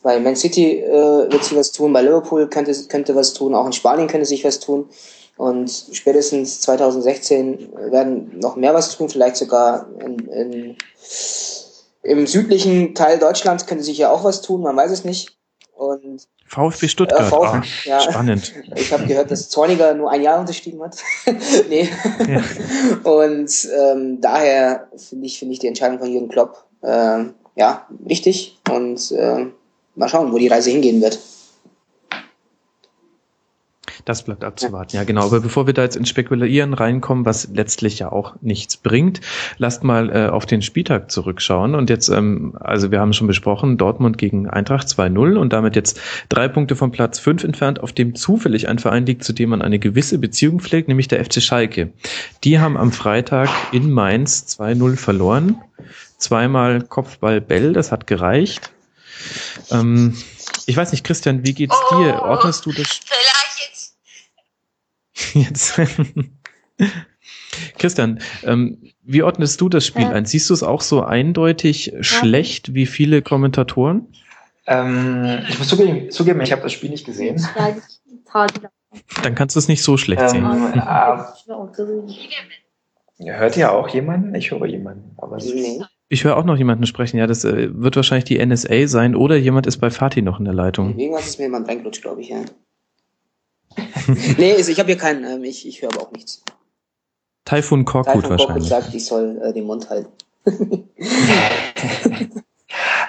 [0.02, 3.64] Bei Man City äh, wird sich was tun, bei Liverpool könnte, könnte was tun, auch
[3.66, 4.88] in Spanien könnte sich was tun.
[5.36, 10.76] Und spätestens 2016 werden noch mehr was tun, vielleicht sogar in, in,
[12.02, 15.36] im südlichen Teil Deutschlands könnte sich ja auch was tun, man weiß es nicht.
[16.54, 17.20] VfB Stuttgart.
[17.20, 18.00] Äh, VfB, ah, ja.
[18.00, 18.52] Spannend.
[18.76, 20.96] Ich habe gehört, dass Zorniger nur ein Jahr unterschrieben hat.
[21.68, 21.88] nee.
[22.28, 22.42] Ja.
[23.10, 27.24] Und ähm, daher finde ich, finde ich die Entscheidung von Jürgen Klopp äh,
[27.56, 28.58] ja richtig.
[28.70, 29.46] Und äh,
[29.96, 31.18] mal schauen, wo die Reise hingehen wird.
[34.04, 35.24] Das bleibt abzuwarten, ja genau.
[35.24, 39.22] Aber bevor wir da jetzt ins Spekulieren reinkommen, was letztlich ja auch nichts bringt,
[39.56, 41.74] lasst mal äh, auf den Spieltag zurückschauen.
[41.74, 45.98] Und jetzt, ähm, also wir haben schon besprochen, Dortmund gegen Eintracht 2-0 und damit jetzt
[46.28, 49.62] drei Punkte vom Platz 5 entfernt, auf dem zufällig ein Verein liegt, zu dem man
[49.62, 51.90] eine gewisse Beziehung pflegt, nämlich der FC Schalke.
[52.44, 55.56] Die haben am Freitag in Mainz 2-0 verloren.
[56.18, 58.70] Zweimal Kopfball Bell, das hat gereicht.
[59.70, 60.14] Ähm,
[60.66, 62.22] ich weiß nicht, Christian, wie geht's oh, dir?
[62.22, 63.00] Ordnest du das?
[65.34, 65.80] Jetzt.
[67.78, 70.10] Christian, ähm, wie ordnest du das Spiel ja.
[70.10, 70.26] ein?
[70.26, 72.02] Siehst du es auch so eindeutig ja.
[72.02, 74.08] schlecht wie viele Kommentatoren?
[74.66, 77.40] Ähm, ich muss zugeben, zugeben ich habe das Spiel nicht gesehen.
[79.22, 80.44] Dann kannst du es nicht so schlecht ähm, sehen.
[83.18, 84.34] Äh, hört ihr auch jemanden?
[84.34, 85.14] Ich höre jemanden.
[85.18, 85.38] Aber
[86.08, 87.18] ich höre auch noch jemanden sprechen.
[87.18, 90.44] Ja, das äh, wird wahrscheinlich die NSA sein oder jemand ist bei Fatih noch in
[90.44, 90.98] der Leitung.
[90.98, 92.40] Irgendwas ist mir jemand reingelutscht, glaube ich, ja.
[94.38, 96.42] nee, also ich habe hier keinen, ähm, ich, ich höre aber auch nichts.
[97.44, 98.46] Taifun Korkut wahrscheinlich.
[98.46, 100.12] Korkut sagt, ich soll äh, den Mund halten.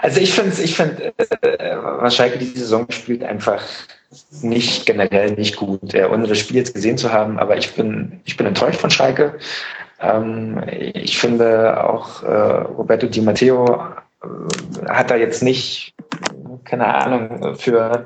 [0.01, 3.63] also ich finde, ich finde, äh, was Schalke diese Saison spielt, einfach
[4.41, 7.39] nicht generell nicht gut, äh, ohne das Spiel jetzt gesehen zu haben.
[7.39, 9.37] Aber ich bin, ich bin enttäuscht von Schalke.
[10.01, 13.65] Ähm, ich finde auch äh, Roberto Di Matteo
[14.21, 15.93] äh, hat da jetzt nicht,
[16.65, 18.05] keine Ahnung, für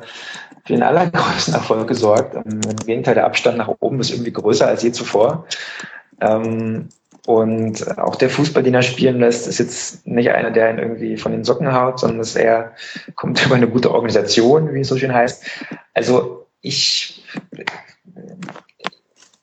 [0.70, 2.36] für den allergrößten Erfolg gesorgt.
[2.36, 5.48] Ähm, Im Gegenteil, der Abstand nach oben ist irgendwie größer als je zuvor.
[6.22, 6.90] Ähm,
[7.26, 11.18] und auch der Fußball, den er spielen lässt, ist jetzt nicht einer, der ihn irgendwie
[11.18, 12.74] von den Socken haut, sondern es eher
[13.16, 15.44] kommt über eine gute Organisation, wie es so schön heißt.
[15.96, 17.24] Also ich,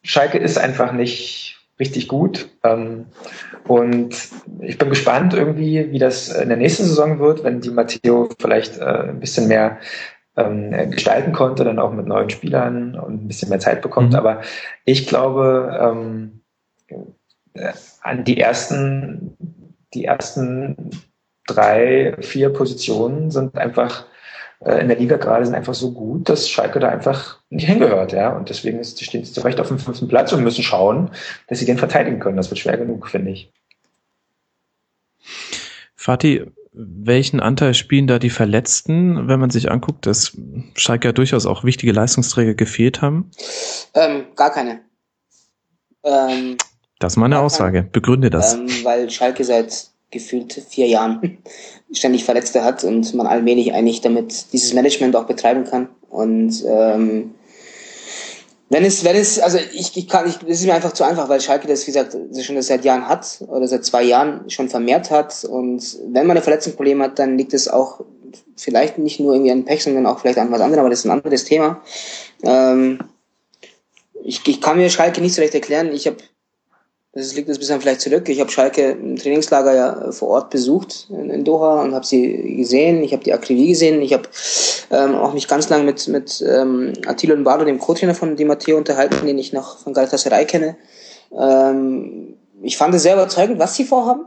[0.04, 2.50] Schalke ist einfach nicht richtig gut.
[2.62, 3.06] Ähm,
[3.66, 4.14] und
[4.60, 8.78] ich bin gespannt irgendwie, wie das in der nächsten Saison wird, wenn die Matteo vielleicht
[8.78, 9.78] äh, ein bisschen mehr
[10.36, 14.10] ähm, gestalten konnte, dann auch mit neuen Spielern und ein bisschen mehr Zeit bekommt.
[14.10, 14.18] Mhm.
[14.18, 14.42] Aber
[14.84, 16.40] ich glaube, ähm,
[17.54, 17.72] äh,
[18.02, 19.36] an die ersten,
[19.94, 20.90] die ersten
[21.46, 24.06] drei, vier Positionen sind einfach
[24.60, 28.12] äh, in der Liga gerade sind einfach so gut, dass Schalke da einfach nicht hingehört,
[28.12, 28.34] ja.
[28.34, 31.10] Und deswegen ist, stehen sie zu Recht auf dem fünften Platz und müssen schauen,
[31.48, 32.36] dass sie den verteidigen können.
[32.36, 33.52] Das wird schwer genug, finde ich.
[35.94, 36.46] Fatih,
[36.76, 40.36] welchen Anteil spielen da die Verletzten, wenn man sich anguckt, dass
[40.74, 43.30] Schalke ja durchaus auch wichtige Leistungsträger gefehlt haben?
[43.94, 44.80] Ähm, gar keine.
[46.04, 46.56] Ähm,
[46.98, 47.78] das ist meine Aussage.
[47.78, 47.90] Keine.
[47.90, 48.54] Begründe das.
[48.54, 51.38] Ähm, weil Schalke seit gefühlt vier Jahren
[51.92, 55.88] ständig Verletzte hat und man allmählich eigentlich damit dieses Management auch betreiben kann.
[56.10, 57.34] Und ähm,
[58.68, 61.28] wenn es, wenn es, also ich, ich kann, ich, das ist mir einfach zu einfach,
[61.28, 65.10] weil Schalke das, wie gesagt, schon seit Jahren hat oder seit zwei Jahren schon vermehrt
[65.10, 65.44] hat.
[65.44, 68.00] Und wenn man ein Verletzungsproblem hat, dann liegt es auch
[68.56, 71.04] vielleicht nicht nur irgendwie an Pech, sondern auch vielleicht an was anderem, aber das ist
[71.04, 71.80] ein anderes Thema.
[72.42, 72.98] Ähm,
[74.24, 75.92] ich, ich kann mir Schalke nicht so recht erklären.
[75.92, 76.16] Ich habe
[77.16, 78.28] das liegt ein bisschen vielleicht zurück.
[78.28, 82.56] Ich habe Schalke im Trainingslager ja vor Ort besucht in, in Doha und habe sie
[82.56, 83.02] gesehen.
[83.02, 84.02] Ich habe die Akribie gesehen.
[84.02, 84.28] Ich habe
[84.90, 88.76] ähm, auch mich ganz lang mit mit ähm, Attilo Lombardo, dem Co-Trainer von Di Matteo,
[88.76, 90.76] unterhalten, den ich noch von Galatasaray kenne.
[91.32, 94.26] Ähm, ich fand es sehr überzeugend, was sie vorhaben,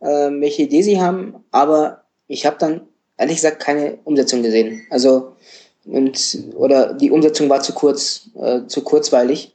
[0.00, 2.88] ähm, welche Idee sie haben, aber ich habe dann
[3.18, 4.80] ehrlich gesagt keine Umsetzung gesehen.
[4.88, 5.32] Also
[5.84, 9.54] und oder die Umsetzung war zu kurz, äh, zu kurzweilig.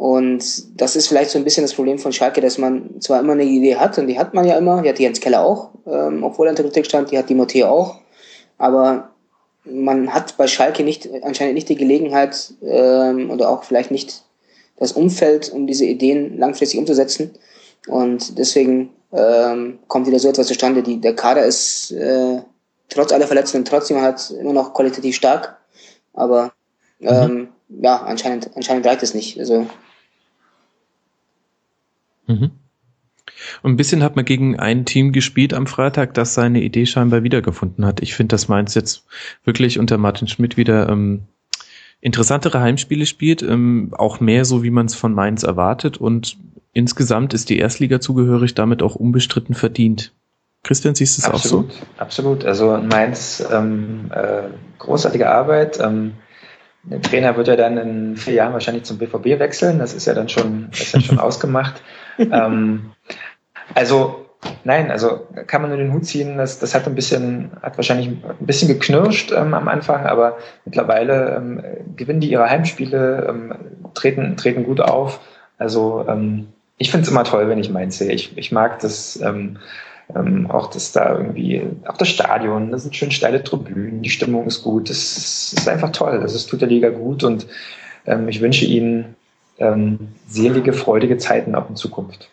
[0.00, 3.34] Und das ist vielleicht so ein bisschen das Problem von Schalke, dass man zwar immer
[3.34, 5.72] eine Idee hat, und die hat man ja immer, die hat die Jens Keller auch,
[5.86, 7.96] ähm, obwohl er unter Kritik stand, die hat die Motte auch,
[8.56, 9.10] aber
[9.64, 14.22] man hat bei Schalke nicht, anscheinend nicht die Gelegenheit ähm, oder auch vielleicht nicht
[14.78, 17.32] das Umfeld, um diese Ideen langfristig umzusetzen.
[17.86, 20.82] Und deswegen ähm, kommt wieder so etwas zustande.
[20.82, 22.40] Die, der Kader ist äh,
[22.88, 25.58] trotz aller Verletzungen trotzdem halt immer noch qualitativ stark,
[26.14, 26.54] aber
[27.00, 27.08] mhm.
[27.08, 27.84] ähm, mhm.
[27.84, 29.38] ja, anscheinend, anscheinend reicht es nicht.
[29.38, 29.66] Also
[32.30, 32.50] Mhm.
[33.62, 37.22] Und ein bisschen hat man gegen ein Team gespielt am Freitag, das seine Idee scheinbar
[37.22, 38.00] wiedergefunden hat.
[38.00, 39.06] Ich finde, das Mainz jetzt
[39.44, 41.22] wirklich unter Martin Schmidt wieder ähm,
[42.00, 46.38] interessantere Heimspiele spielt, ähm, auch mehr so, wie man es von Mainz erwartet und
[46.72, 50.12] insgesamt ist die Erstliga zugehörig damit auch unbestritten verdient.
[50.62, 51.68] Christian, siehst du es auch so?
[51.96, 52.44] Absolut.
[52.44, 54.42] Also Mainz, ähm, äh,
[54.78, 55.80] großartige Arbeit.
[55.80, 56.12] Ähm,
[56.82, 59.78] der Trainer wird ja dann in vier Jahren wahrscheinlich zum BVB wechseln.
[59.78, 61.82] Das ist ja dann schon, das ist ja schon ausgemacht.
[62.32, 62.92] Ähm,
[63.74, 64.26] also
[64.64, 66.36] nein, also kann man nur den Hut ziehen.
[66.36, 71.36] Das, das hat ein bisschen, hat wahrscheinlich ein bisschen geknirscht ähm, am Anfang, aber mittlerweile
[71.36, 71.62] ähm,
[71.96, 73.54] gewinnen die ihre Heimspiele, ähm,
[73.94, 75.20] treten, treten gut auf.
[75.58, 76.48] Also ähm,
[76.78, 78.12] ich finde es immer toll, wenn ich Mainz sehe.
[78.12, 79.20] Ich, ich mag das.
[79.20, 79.58] Ähm,
[80.14, 84.46] ähm, auch das da irgendwie, auch das Stadion, das sind schön steile Tribünen, die Stimmung
[84.46, 87.46] ist gut, das ist einfach toll, das ist, tut der Liga gut und
[88.06, 89.14] ähm, ich wünsche Ihnen
[89.60, 89.98] ähm,
[90.28, 92.28] selige, freudige Zeiten auch in Zukunft.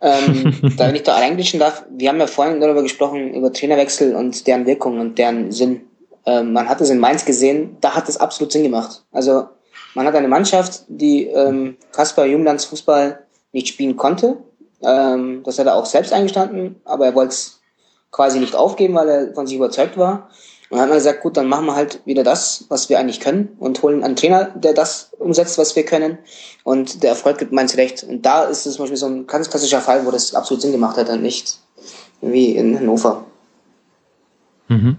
[0.00, 4.14] ähm, da wenn ich da reinglitschen darf, wir haben ja vorhin darüber gesprochen, über Trainerwechsel
[4.14, 5.82] und deren Wirkung und deren Sinn.
[6.26, 9.02] Ähm, man hat es in Mainz gesehen, da hat es absolut Sinn gemacht.
[9.10, 9.44] Also
[9.94, 13.20] man hat eine Mannschaft, die ähm, Kaspar Junglands Fußball
[13.52, 14.36] nicht spielen konnte,
[14.82, 17.60] ähm, das hat er auch selbst eingestanden, aber er wollte es
[18.10, 20.30] quasi nicht aufgeben, weil er von sich überzeugt war.
[20.70, 23.18] Und dann hat man gesagt, gut, dann machen wir halt wieder das, was wir eigentlich
[23.18, 26.18] können und holen einen Trainer, der das umsetzt, was wir können.
[26.62, 28.04] Und der Erfolg gibt meins recht.
[28.04, 30.70] Und da ist es zum Beispiel so ein ganz klassischer Fall, wo das absolut Sinn
[30.70, 31.58] gemacht hat und nicht
[32.20, 33.24] wie in Hannover.
[34.68, 34.98] Mhm.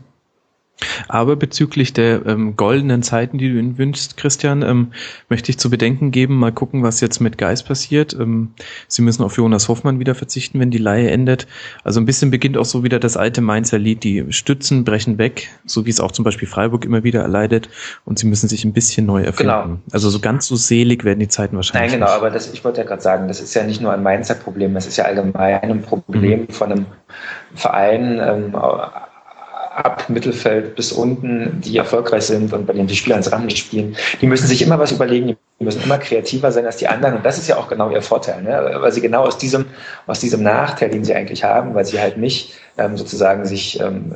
[1.07, 4.91] Aber bezüglich der ähm, goldenen Zeiten, die du ihnen wünschst, Christian, ähm,
[5.29, 8.13] möchte ich zu bedenken geben, mal gucken, was jetzt mit Geist passiert.
[8.13, 8.53] Ähm,
[8.87, 11.47] sie müssen auf Jonas Hoffmann wieder verzichten, wenn die Laie endet.
[11.83, 15.49] Also ein bisschen beginnt auch so wieder das alte Mainzer Lied, die Stützen brechen weg,
[15.65, 17.69] so wie es auch zum Beispiel Freiburg immer wieder erleidet
[18.05, 19.51] und sie müssen sich ein bisschen neu erfinden.
[19.51, 19.79] Genau.
[19.91, 21.91] Also so ganz so selig werden die Zeiten wahrscheinlich.
[21.91, 22.21] Nein, genau, nicht.
[22.21, 24.73] aber das, ich wollte ja gerade sagen, das ist ja nicht nur ein Mainzer Problem,
[24.73, 26.49] das ist ja allgemein ein Problem mhm.
[26.49, 26.85] von einem
[27.55, 28.55] Verein, ähm,
[29.73, 33.95] ab Mittelfeld bis unten, die erfolgreich sind und bei denen die Spieler ins Rand spielen,
[34.19, 37.25] die müssen sich immer was überlegen, die müssen immer kreativer sein als die anderen und
[37.25, 38.77] das ist ja auch genau ihr Vorteil, ne?
[38.79, 39.65] weil sie genau aus diesem,
[40.07, 44.15] aus diesem Nachteil, den sie eigentlich haben, weil sie halt nicht ähm, sozusagen sich ähm,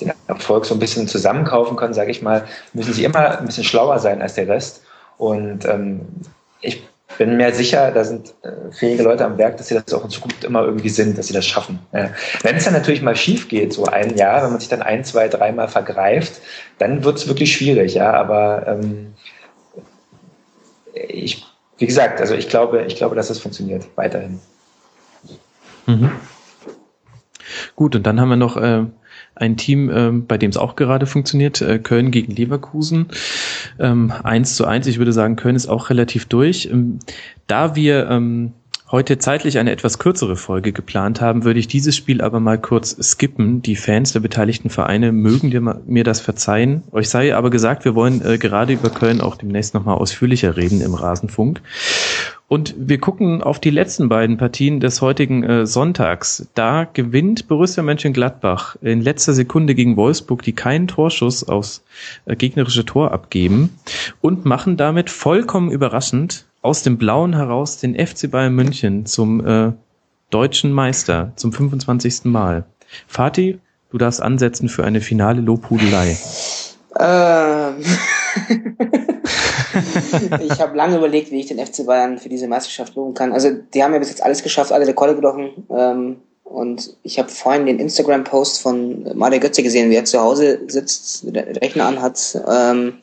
[0.00, 3.64] den Erfolg so ein bisschen zusammenkaufen können, sage ich mal, müssen sie immer ein bisschen
[3.64, 4.82] schlauer sein als der Rest
[5.18, 6.00] und ähm,
[6.62, 6.82] ich
[7.18, 10.10] bin mir sicher, da sind äh, fähige Leute am Werk, dass sie das auch in
[10.10, 11.78] Zukunft immer irgendwie sind, dass sie das schaffen.
[11.92, 12.10] Ja.
[12.42, 15.04] Wenn es dann natürlich mal schief geht, so ein Jahr, wenn man sich dann ein,
[15.04, 16.40] zwei, dreimal vergreift,
[16.78, 18.12] dann wird es wirklich schwierig, ja.
[18.12, 19.14] Aber ähm,
[20.94, 21.44] ich,
[21.78, 24.40] wie gesagt, also ich glaube, ich glaube, dass das funktioniert weiterhin.
[25.86, 26.10] Mhm.
[27.76, 28.84] Gut, und dann haben wir noch äh,
[29.36, 33.06] ein Team, ähm, bei dem es auch gerade funktioniert, äh, Köln gegen Leverkusen.
[33.78, 36.68] Ähm, 1 zu 1, ich würde sagen, Köln ist auch relativ durch.
[36.72, 36.98] Ähm,
[37.46, 38.52] da wir ähm,
[38.90, 42.96] heute zeitlich eine etwas kürzere Folge geplant haben, würde ich dieses Spiel aber mal kurz
[43.00, 43.60] skippen.
[43.62, 45.52] Die Fans der beteiligten Vereine mögen
[45.86, 46.82] mir das verzeihen.
[46.92, 50.80] Euch sei aber gesagt, wir wollen äh, gerade über Köln auch demnächst nochmal ausführlicher reden
[50.80, 51.60] im Rasenfunk.
[52.48, 56.46] Und wir gucken auf die letzten beiden Partien des heutigen äh, Sonntags.
[56.54, 61.82] Da gewinnt Borussia Mönchengladbach in letzter Sekunde gegen Wolfsburg, die keinen Torschuss aufs
[62.24, 63.76] äh, gegnerische Tor abgeben
[64.20, 69.72] und machen damit vollkommen überraschend aus dem Blauen heraus den FC Bayern München zum äh,
[70.30, 72.26] deutschen Meister zum 25.
[72.26, 72.64] Mal.
[73.08, 73.58] Fatih,
[73.90, 76.16] du darfst ansetzen für eine finale Lobhudelei.
[77.00, 77.82] Ähm.
[80.40, 83.32] ich habe lange überlegt, wie ich den FC Bayern für diese Meisterschaft loben kann.
[83.32, 85.66] Also die haben ja bis jetzt alles geschafft, alle Rekorde gebrochen.
[85.70, 90.60] Ähm, und ich habe vorhin den Instagram-Post von Mario Götze gesehen, wie er zu Hause
[90.68, 92.40] sitzt, den Rechner anhat.
[92.48, 92.98] Ähm,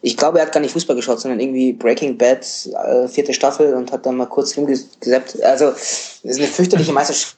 [0.00, 3.74] ich glaube, er hat gar nicht Fußball geschaut, sondern irgendwie Breaking Bad, äh, vierte Staffel
[3.74, 5.42] und hat dann mal kurz hingesappt.
[5.42, 7.36] Also, das ist eine fürchterliche Meisterschaft,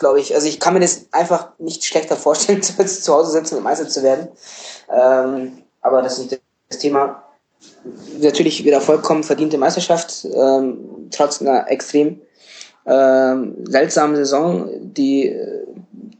[0.00, 0.34] glaube ich.
[0.34, 4.02] Also, ich kann mir das einfach nicht schlechter vorstellen, zu Hause sitzen und Meister zu
[4.02, 4.28] werden.
[4.92, 7.22] Ähm, aber das ist nicht das Thema
[8.20, 12.20] natürlich wieder vollkommen verdiente Meisterschaft, ähm, trotz einer extrem
[12.86, 15.66] ähm, seltsamen Saison, die äh,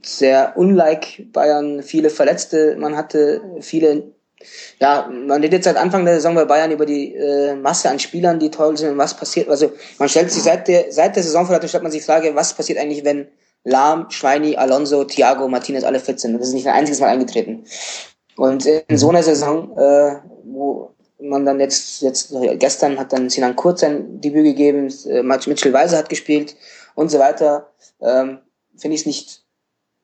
[0.04, 4.04] sehr unlike Bayern, viele Verletzte, man hatte viele,
[4.78, 8.38] ja, man redet seit Anfang der Saison bei Bayern über die äh, Masse an Spielern,
[8.38, 11.68] die toll sind und was passiert, also man stellt sich seit der, seit der Saisonverlauf
[11.68, 13.28] stellt man sich die Frage, was passiert eigentlich, wenn
[13.64, 16.38] Lahm, Schweini, Alonso, Thiago, Martinez alle fit sind.
[16.38, 17.64] Das ist nicht ein einziges Mal eingetreten.
[18.36, 23.56] Und in so einer Saison, äh, wo man dann jetzt, jetzt gestern hat dann Sinan
[23.56, 26.56] Kurz sein Debüt gegeben, äh, Mitchell Weiser hat gespielt
[26.94, 27.70] und so weiter.
[28.00, 28.38] Ähm,
[28.76, 29.44] Finde ich es nicht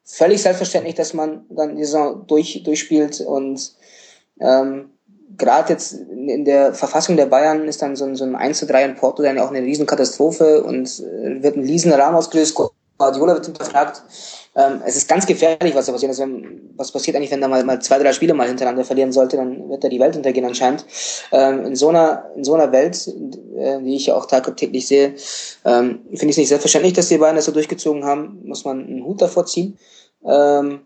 [0.05, 3.75] völlig selbstverständlich, dass man dann die Saison durch, durchspielt und
[4.41, 4.91] ähm,
[5.37, 8.67] gerade jetzt in der Verfassung der Bayern ist dann so ein, so ein 1 zu
[8.67, 12.55] 3 in Porto dann auch eine Riesenkatastrophe und äh, wird ein Riesenrahmen ausgelöst.
[12.99, 14.03] Guardiola wird hinterfragt.
[14.55, 16.11] Ähm, es ist ganz gefährlich, was da passiert.
[16.11, 16.27] Also,
[16.77, 19.69] was passiert eigentlich, wenn da mal, mal zwei, drei Spiele mal hintereinander verlieren sollte, dann
[19.69, 20.85] wird da die Welt untergehen anscheinend.
[21.33, 23.09] Ähm, in so einer, in so einer Welt,
[23.57, 25.15] äh, die ich ja auch tagtäglich sehe,
[25.65, 28.43] ähm, finde ich es nicht selbstverständlich, dass die beiden das so durchgezogen haben.
[28.45, 29.77] Muss man einen Hut davor ziehen.
[30.25, 30.83] Ähm,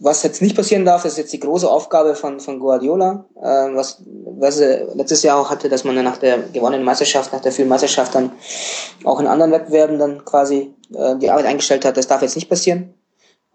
[0.00, 3.74] was jetzt nicht passieren darf, das ist jetzt die große Aufgabe von, von Guardiola, äh,
[3.74, 7.40] was, was er letztes Jahr auch hatte, dass man dann nach der gewonnenen Meisterschaft, nach
[7.40, 8.32] der vielen Meisterschaft dann
[9.04, 11.96] auch in anderen Wettbewerben dann quasi äh, die Arbeit eingestellt hat.
[11.96, 12.94] Das darf jetzt nicht passieren.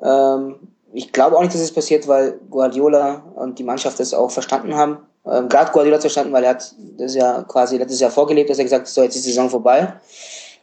[0.01, 0.55] Ähm,
[0.93, 4.75] ich glaube auch nicht, dass es passiert, weil Guardiola und die Mannschaft das auch verstanden
[4.75, 4.99] haben.
[5.25, 8.57] Ähm, Gerade Guardiola hat verstanden, weil er hat das ja quasi letztes Jahr vorgelebt, dass
[8.57, 9.93] er gesagt hat, so jetzt ist die Saison vorbei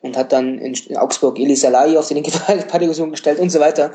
[0.03, 3.93] und hat dann in, Augsburg Eli Salai auf die linke Verteidigung gestellt und so weiter.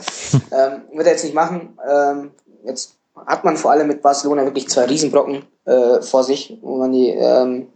[0.51, 1.77] ähm, wird er jetzt nicht machen.
[1.87, 2.31] Ähm,
[2.65, 2.95] jetzt
[3.25, 7.09] hat man vor allem mit Barcelona wirklich zwei Riesenbrocken äh, vor sich, wo man die
[7.09, 7.67] ähm,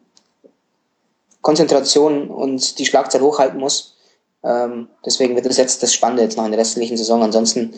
[1.41, 3.96] Konzentration und die Schlagzeit hochhalten muss.
[4.43, 7.23] Ähm, deswegen wird das jetzt das Spannende jetzt noch in der restlichen Saison.
[7.23, 7.73] Ansonsten,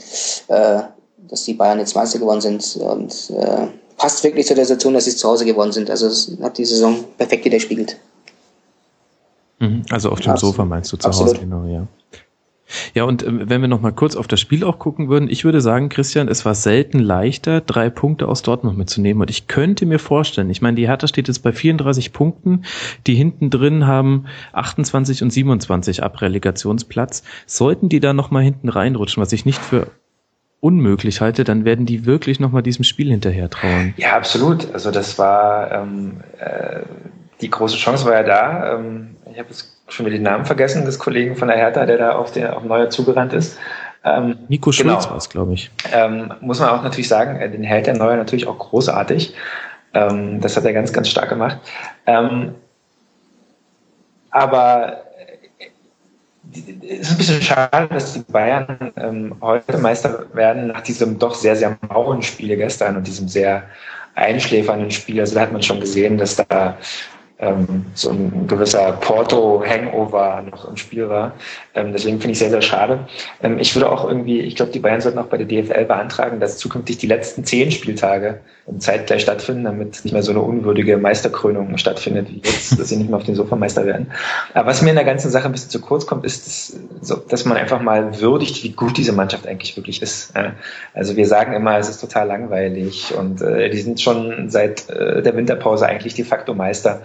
[0.47, 0.81] äh,
[1.29, 5.05] dass die Bayern jetzt Meister geworden sind und äh, passt wirklich zu der Situation, dass
[5.05, 5.89] sie zu Hause geworden sind.
[5.89, 7.97] Also es hat die Saison perfekt widerspiegelt.
[9.59, 9.83] Mhm.
[9.89, 10.55] Also auf dem Absolut.
[10.55, 11.33] Sofa meinst du zu Absolut.
[11.33, 11.85] Hause, genau, ja.
[12.93, 15.45] Ja, und äh, wenn wir noch mal kurz auf das Spiel auch gucken würden, ich
[15.45, 19.21] würde sagen, Christian, es war selten leichter, drei Punkte aus Dortmund mitzunehmen.
[19.21, 22.63] Und ich könnte mir vorstellen, ich meine, die Hertha steht jetzt bei 34 Punkten,
[23.07, 27.23] die hinten drin haben 28 und 27 Abrelegationsplatz.
[27.45, 29.87] Sollten die da noch mal hinten reinrutschen, was ich nicht für
[30.61, 33.93] unmöglich halte, dann werden die wirklich noch mal diesem Spiel hinterher trauen.
[33.97, 34.73] Ja, absolut.
[34.73, 36.81] Also das war ähm, äh,
[37.41, 38.75] die große Chance war ja da.
[38.75, 41.97] Ähm, ich habe jetzt schon wieder den Namen vergessen des Kollegen von der Hertha, der
[41.97, 43.57] da auf, der, auf Neuer zugerannt ist.
[44.03, 45.09] Ähm, Nico Schulz genau.
[45.11, 45.71] war es, glaube ich.
[45.93, 49.33] Ähm, muss man auch natürlich sagen, äh, den hält der Neuer natürlich auch großartig.
[49.93, 51.57] Ähm, das hat er ganz, ganz stark gemacht.
[52.05, 52.53] Ähm,
[54.31, 55.05] aber
[55.57, 61.17] äh, es ist ein bisschen schade, dass die Bayern ähm, heute Meister werden nach diesem
[61.17, 63.63] doch sehr, sehr mauen Spiel gestern und diesem sehr
[64.15, 65.21] einschläfernden Spiel.
[65.21, 66.77] Also da hat man schon gesehen, dass da
[67.39, 71.33] ähm, so ein gewisser Porto-Hangover noch im Spiel war.
[71.73, 73.07] Ähm, deswegen finde ich sehr, sehr schade.
[73.41, 76.39] Ähm, ich würde auch irgendwie, ich glaube, die Bayern sollten auch bei der DFL beantragen,
[76.39, 78.41] dass zukünftig die letzten zehn Spieltage
[78.77, 83.09] zeitgleich stattfinden, damit nicht mehr so eine unwürdige Meisterkrönung stattfindet, wie jetzt, dass sie nicht
[83.09, 84.11] mehr auf den Sofameister werden.
[84.53, 87.15] Aber was mir in der ganzen Sache ein bisschen zu kurz kommt, ist, dass, so,
[87.15, 90.33] dass man einfach mal würdigt, wie gut diese Mannschaft eigentlich wirklich ist.
[90.93, 95.23] Also wir sagen immer, es ist total langweilig und äh, die sind schon seit äh,
[95.23, 97.01] der Winterpause eigentlich de facto Meister.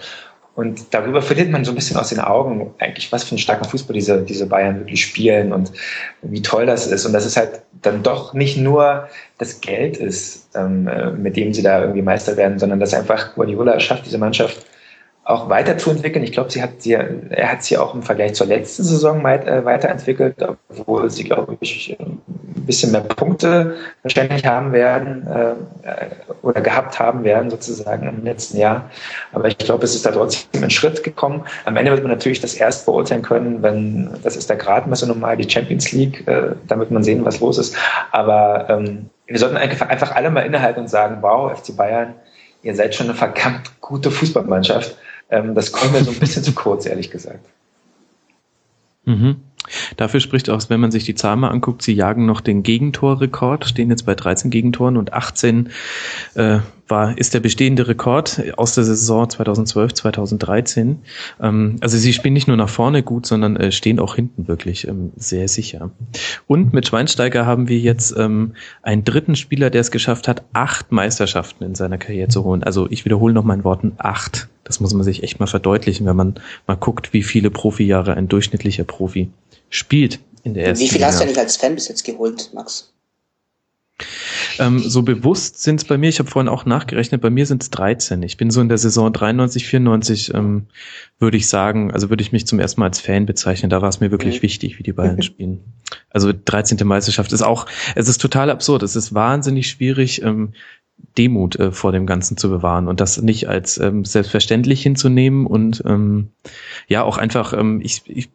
[0.55, 3.65] Und darüber verliert man so ein bisschen aus den Augen, eigentlich, was für einen starken
[3.65, 5.73] Fußball diese, diese Bayern wirklich spielen und
[6.23, 7.05] wie toll das ist.
[7.07, 11.53] Und das ist halt dann doch nicht nur das Geld ist, ähm, äh, mit dem
[11.53, 14.65] sie da irgendwie Meister werden, sondern dass einfach Guardiola schafft, diese Mannschaft
[15.25, 16.23] auch weiterzuentwickeln.
[16.23, 19.65] Ich glaube, sie hat sie, er hat sie auch im Vergleich zur letzten Saison äh,
[19.65, 20.37] weiterentwickelt,
[20.69, 22.21] obwohl sie, glaube ich, ein
[22.67, 25.55] bisschen mehr Punkte wahrscheinlich haben werden äh,
[26.43, 28.91] oder gehabt haben werden sozusagen im letzten Jahr.
[29.33, 31.45] Aber ich glaube, es ist da trotzdem ein Schritt gekommen.
[31.65, 35.39] Am Ende wird man natürlich das erst beurteilen können, wenn das ist der Gradmesser normal,
[35.39, 37.77] die Champions League, äh, damit man sehen, was los ist.
[38.13, 42.15] Aber ähm, wir sollten einfach alle mal innehalten und sagen, wow, FC Bayern,
[42.63, 44.97] ihr seid schon eine verdammt gute Fußballmannschaft.
[45.35, 47.45] Ähm, das kommt mir so ein bisschen zu kurz, ehrlich gesagt.
[49.05, 49.37] Mhm.
[49.97, 53.65] Dafür spricht auch, wenn man sich die Zahlen mal anguckt, sie jagen noch den Gegentorrekord,
[53.65, 55.71] stehen jetzt bei 13 Gegentoren und 18
[56.35, 56.59] äh,
[56.89, 60.99] war, ist der bestehende Rekord aus der Saison 2012, 2013.
[61.41, 64.87] Ähm, also sie spielen nicht nur nach vorne gut, sondern äh, stehen auch hinten wirklich
[64.87, 65.91] ähm, sehr sicher.
[66.47, 70.93] Und mit Schweinsteiger haben wir jetzt ähm, einen dritten Spieler, der es geschafft hat, acht
[70.93, 72.63] Meisterschaften in seiner Karriere zu holen.
[72.63, 74.49] Also ich wiederhole noch meinen Worten, acht.
[74.65, 76.35] Das muss man sich echt mal verdeutlichen, wenn man
[76.67, 79.31] mal guckt, wie viele Profijahre ein durchschnittlicher Profi
[79.69, 82.93] spielt in der ersten Wie viel hast du denn als Fan bis jetzt geholt, Max?
[84.59, 87.63] Ähm, so bewusst sind es bei mir, ich habe vorhin auch nachgerechnet, bei mir sind
[87.63, 88.23] es 13.
[88.23, 90.67] Ich bin so in der Saison 93, 94, ähm,
[91.19, 93.71] würde ich sagen, also würde ich mich zum ersten Mal als Fan bezeichnen.
[93.71, 94.43] Da war es mir wirklich mhm.
[94.43, 95.61] wichtig, wie die Bayern spielen.
[96.11, 96.87] Also 13.
[96.87, 98.83] Meisterschaft ist auch, es ist total absurd.
[98.83, 100.53] Es ist wahnsinnig schwierig, ähm,
[101.19, 105.83] Demut äh, vor dem Ganzen zu bewahren und das nicht als ähm, selbstverständlich hinzunehmen und
[105.87, 106.31] ähm,
[106.89, 108.31] ja auch einfach, ähm, ich, ich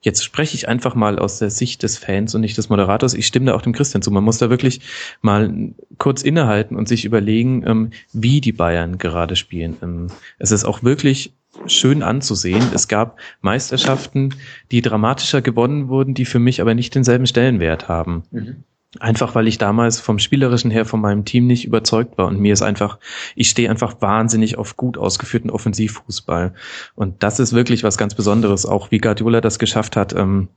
[0.00, 3.14] Jetzt spreche ich einfach mal aus der Sicht des Fans und nicht des Moderators.
[3.14, 4.10] Ich stimme da auch dem Christian zu.
[4.10, 4.80] Man muss da wirklich
[5.22, 9.76] mal kurz innehalten und sich überlegen, ähm, wie die Bayern gerade spielen.
[9.82, 10.06] Ähm,
[10.38, 11.32] es ist auch wirklich
[11.66, 12.62] schön anzusehen.
[12.74, 14.34] Es gab Meisterschaften,
[14.70, 18.22] die dramatischer gewonnen wurden, die für mich aber nicht denselben Stellenwert haben.
[18.30, 18.64] Mhm.
[18.98, 22.26] Einfach weil ich damals vom Spielerischen her von meinem Team nicht überzeugt war.
[22.26, 22.98] Und mir ist einfach,
[23.36, 26.54] ich stehe einfach wahnsinnig auf gut ausgeführten Offensivfußball.
[26.96, 30.12] Und das ist wirklich was ganz Besonderes, auch wie Guardiola das geschafft hat.
[30.12, 30.48] Ähm,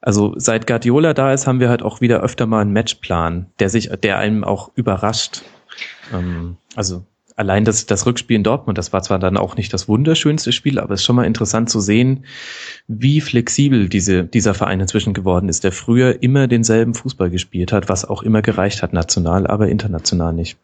[0.00, 3.68] Also seit Guardiola da ist, haben wir halt auch wieder öfter mal einen Matchplan, der
[3.68, 5.42] sich, der einem auch überrascht.
[6.12, 7.04] Ähm, also
[7.38, 10.80] allein das, das Rückspiel in Dortmund, das war zwar dann auch nicht das wunderschönste Spiel,
[10.80, 12.24] aber es ist schon mal interessant zu sehen,
[12.88, 17.88] wie flexibel diese, dieser Verein inzwischen geworden ist, der früher immer denselben Fußball gespielt hat,
[17.88, 20.58] was auch immer gereicht hat, national, aber international nicht.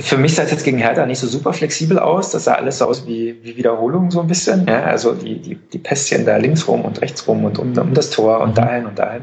[0.00, 2.30] Für mich sah es jetzt gegen Hertha nicht so super flexibel aus.
[2.30, 4.66] Das sah alles so aus wie, wie Wiederholung so ein bisschen.
[4.68, 7.94] Ja, also die, die, die Pässchen da links rum und rechts rum und um, um
[7.94, 9.22] das Tor und dahin und dahin.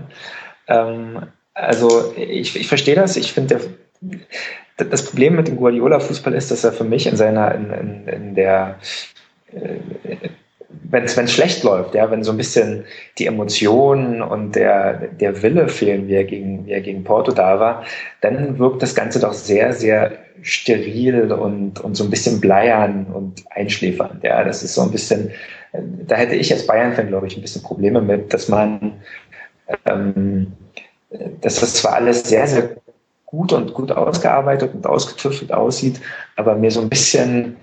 [0.67, 1.21] Ähm,
[1.53, 3.15] also ich, ich verstehe das.
[3.15, 3.61] Ich finde,
[4.77, 8.35] das Problem mit dem Guardiola-Fußball ist, dass er für mich in seiner, in, in, in
[8.35, 8.77] der
[9.51, 9.77] äh,
[10.89, 12.85] wenn es schlecht läuft, ja, wenn so ein bisschen
[13.17, 17.59] die Emotionen und der, der Wille fehlen, wie er, gegen, wie er gegen Porto da
[17.59, 17.83] war,
[18.21, 23.43] dann wirkt das Ganze doch sehr, sehr steril und, und so ein bisschen bleiern und
[23.49, 24.23] einschläfernd.
[24.23, 25.31] Ja, das ist so ein bisschen,
[25.73, 28.93] da hätte ich als Bayern-Fan, glaube ich, ein bisschen Probleme mit, dass man,
[29.85, 30.53] ähm,
[31.41, 32.69] dass das zwar alles sehr, sehr
[33.27, 36.01] gut und gut ausgearbeitet und ausgetüftelt aussieht,
[36.35, 37.57] aber mir so ein bisschen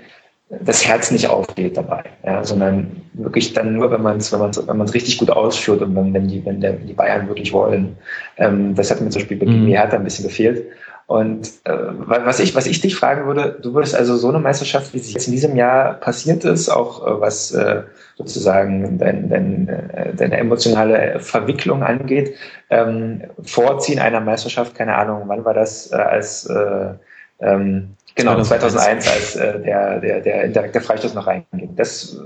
[0.50, 4.64] das Herz nicht aufgeht dabei, ja, sondern wirklich dann nur, wenn man es wenn man's,
[4.66, 7.96] wenn man's richtig gut ausführt und wenn, wenn, die, wenn der, die Bayern wirklich wollen.
[8.36, 9.66] Ähm, das hat mir zum Beispiel bei mhm.
[9.68, 10.66] Hertha ein bisschen gefehlt.
[11.06, 14.94] Und äh, was, ich, was ich dich fragen würde, du würdest also so eine Meisterschaft,
[14.94, 17.82] wie sie jetzt in diesem Jahr passiert ist, auch äh, was äh,
[18.16, 22.34] sozusagen dein, dein, äh, deine emotionale Verwicklung angeht,
[22.70, 26.94] ähm, vorziehen einer Meisterschaft, keine Ahnung, wann war das, äh, als äh,
[27.40, 31.74] ähm, Genau, 2001, als äh, der, der, der indirekte Freistoß noch reinging.
[31.74, 32.16] Das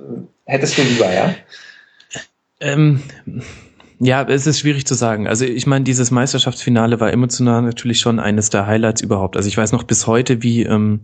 [0.45, 1.35] hättest du lieber, ja?
[2.61, 3.03] Ähm,
[4.01, 5.26] ja, es ist schwierig zu sagen.
[5.26, 9.36] Also ich meine, dieses Meisterschaftsfinale war emotional natürlich schon eines der Highlights überhaupt.
[9.36, 11.01] Also ich weiß noch bis heute, wie ähm,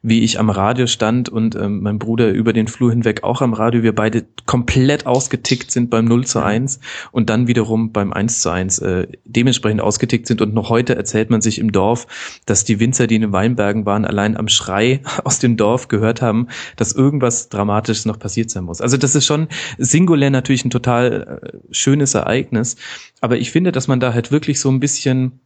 [0.00, 3.52] wie ich am Radio stand und ähm, mein Bruder über den Flur hinweg auch am
[3.52, 6.80] Radio, wir beide komplett ausgetickt sind beim 0 zu 1
[7.12, 10.40] und dann wiederum beim 1 zu 1 äh, dementsprechend ausgetickt sind.
[10.40, 12.06] Und noch heute erzählt man sich im Dorf,
[12.46, 16.22] dass die Winzer, die in den Weinbergen waren, allein am Schrei aus dem Dorf gehört
[16.22, 18.80] haben, dass irgendwas Dramatisches noch passiert sein muss.
[18.80, 22.76] Also das ist schon singulär natürlich ein total äh, schönes Ereignis Ereignis.
[23.20, 25.40] Aber ich finde, dass man da halt wirklich so ein bisschen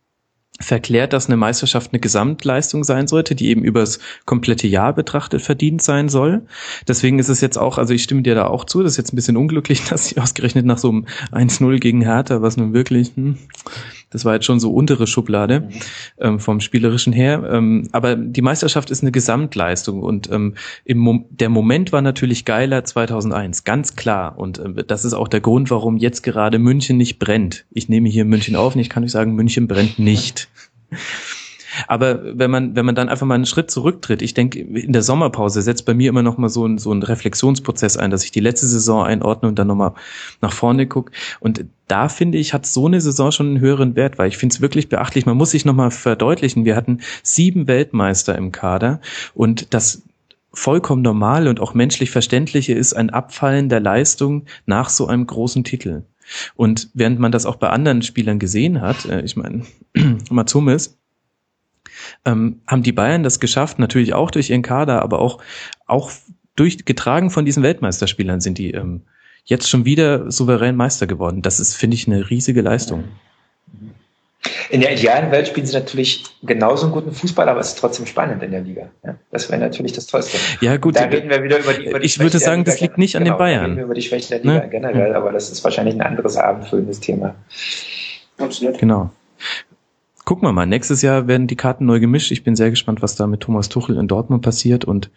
[0.60, 5.82] verklärt, dass eine Meisterschaft eine Gesamtleistung sein sollte, die eben übers komplette Jahr betrachtet verdient
[5.82, 6.42] sein soll.
[6.86, 9.12] Deswegen ist es jetzt auch, also ich stimme dir da auch zu, das ist jetzt
[9.12, 13.12] ein bisschen unglücklich, dass sie ausgerechnet nach so einem 1-0 gegen Hertha, was nun wirklich,
[13.16, 13.38] hm,
[14.12, 15.68] das war jetzt schon so untere Schublade mhm.
[16.18, 17.48] ähm, vom spielerischen her.
[17.50, 20.54] Ähm, aber die Meisterschaft ist eine Gesamtleistung und ähm,
[20.84, 24.38] im Mo der Moment war natürlich geiler 2001, ganz klar.
[24.38, 27.64] Und ähm, das ist auch der Grund, warum jetzt gerade München nicht brennt.
[27.70, 30.48] Ich nehme hier München auf und ich kann euch sagen, München brennt nicht.
[31.86, 35.02] Aber wenn man, wenn man dann einfach mal einen Schritt zurücktritt, ich denke, in der
[35.02, 38.30] Sommerpause setzt bei mir immer noch mal so ein, so ein Reflexionsprozess ein, dass ich
[38.30, 39.92] die letzte Saison einordne und dann nochmal
[40.40, 41.12] nach vorne gucke.
[41.40, 44.54] Und da finde ich, hat so eine Saison schon einen höheren Wert, weil ich finde
[44.54, 45.26] es wirklich beachtlich.
[45.26, 49.00] Man muss sich nochmal verdeutlichen, wir hatten sieben Weltmeister im Kader
[49.34, 50.02] und das
[50.54, 55.64] vollkommen normal und auch menschlich verständliche ist ein Abfallen der Leistung nach so einem großen
[55.64, 56.02] Titel.
[56.54, 59.64] Und während man das auch bei anderen Spielern gesehen hat, äh, ich meine,
[60.30, 60.98] Mats Hummels,
[62.24, 65.42] ähm, haben die Bayern das geschafft, natürlich auch durch ihren Kader, aber auch,
[65.86, 66.10] auch
[66.56, 69.02] durch, getragen von diesen Weltmeisterspielern sind die ähm,
[69.44, 71.42] jetzt schon wieder souverän Meister geworden.
[71.42, 73.04] Das ist, finde ich, eine riesige Leistung.
[74.70, 78.06] In der idealen Welt spielen sie natürlich genauso einen guten Fußball, aber es ist trotzdem
[78.06, 78.90] spannend in der Liga.
[79.04, 80.36] Ja, das wäre natürlich das Tollste.
[80.60, 80.96] Ja, gut.
[80.96, 83.22] Da reden wir wieder über die, über die Ich würde sagen, das liegt nicht an
[83.22, 83.60] genau, den Bayern.
[83.60, 84.68] Da reden wir über die Schwäche der Liga ne?
[84.68, 87.36] generell, aber das ist wahrscheinlich ein anderes abendfüllendes Thema.
[88.38, 88.78] Absolut.
[88.78, 89.10] Genau.
[90.32, 90.64] Gucken wir mal.
[90.64, 92.30] Nächstes Jahr werden die Karten neu gemischt.
[92.30, 95.10] Ich bin sehr gespannt, was da mit Thomas Tuchel in Dortmund passiert und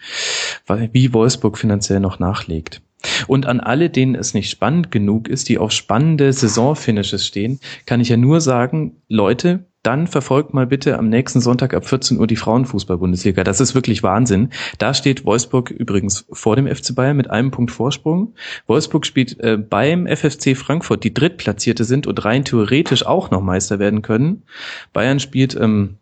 [0.67, 2.81] wie Wolfsburg finanziell noch nachlegt.
[3.25, 8.01] Und an alle, denen es nicht spannend genug ist, die auf spannende Saisonfinishes stehen, kann
[8.01, 12.27] ich ja nur sagen, Leute, dann verfolgt mal bitte am nächsten Sonntag ab 14 Uhr
[12.27, 13.43] die Frauenfußball-Bundesliga.
[13.43, 14.49] Das ist wirklich Wahnsinn.
[14.79, 18.33] Da steht Wolfsburg übrigens vor dem FC Bayern mit einem Punkt Vorsprung.
[18.67, 23.79] Wolfsburg spielt äh, beim FFC Frankfurt, die Drittplatzierte sind und rein theoretisch auch noch Meister
[23.79, 24.43] werden können.
[24.91, 25.97] Bayern spielt ähm,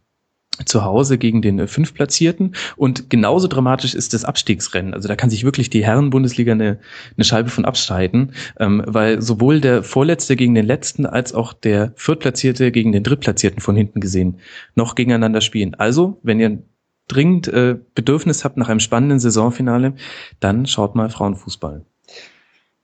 [0.65, 2.55] zu Hause gegen den äh, Fünftplatzierten.
[2.75, 4.93] Und genauso dramatisch ist das Abstiegsrennen.
[4.93, 6.79] Also da kann sich wirklich die Herren-Bundesliga eine,
[7.17, 11.93] eine Scheibe von abstreiten, ähm, weil sowohl der Vorletzte gegen den Letzten als auch der
[11.95, 14.39] Viertplatzierte gegen den Drittplatzierten von hinten gesehen
[14.75, 15.75] noch gegeneinander spielen.
[15.75, 16.59] Also, wenn ihr
[17.07, 19.95] dringend äh, Bedürfnis habt nach einem spannenden Saisonfinale,
[20.39, 21.85] dann schaut mal Frauenfußball.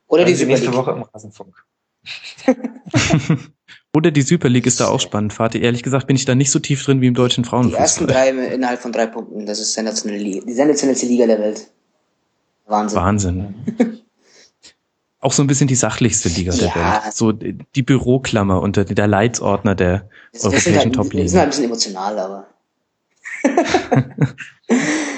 [0.08, 1.64] Oder die nächste Woche im Rasenfunk.
[4.00, 5.38] Oder die Super League ist da auch spannend.
[5.38, 7.78] Vati, ehrlich gesagt bin ich da nicht so tief drin wie im deutschen Frauenfußball.
[7.78, 10.45] Die ersten drei innerhalb von drei Punkten, das ist sensationelle Liga.
[10.45, 11.68] Die sensationellste Liga der Welt.
[12.66, 12.97] Wahnsinn.
[12.97, 13.54] Wahnsinn.
[15.20, 16.60] auch so ein bisschen die sachlichste Liga ja.
[16.60, 17.14] der Welt.
[17.14, 21.24] So die Büroklammer unter der Leitsordner der das, europäischen halt, Top-Liga.
[21.24, 22.47] Das ist halt ein bisschen emotional, aber.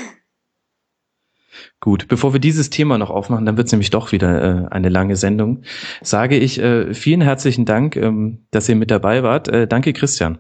[1.81, 4.89] Gut, bevor wir dieses Thema noch aufmachen, dann wird es nämlich doch wieder äh, eine
[4.89, 5.63] lange Sendung,
[6.03, 9.47] sage ich äh, vielen herzlichen Dank, ähm, dass ihr mit dabei wart.
[9.47, 10.37] Äh, danke, Christian.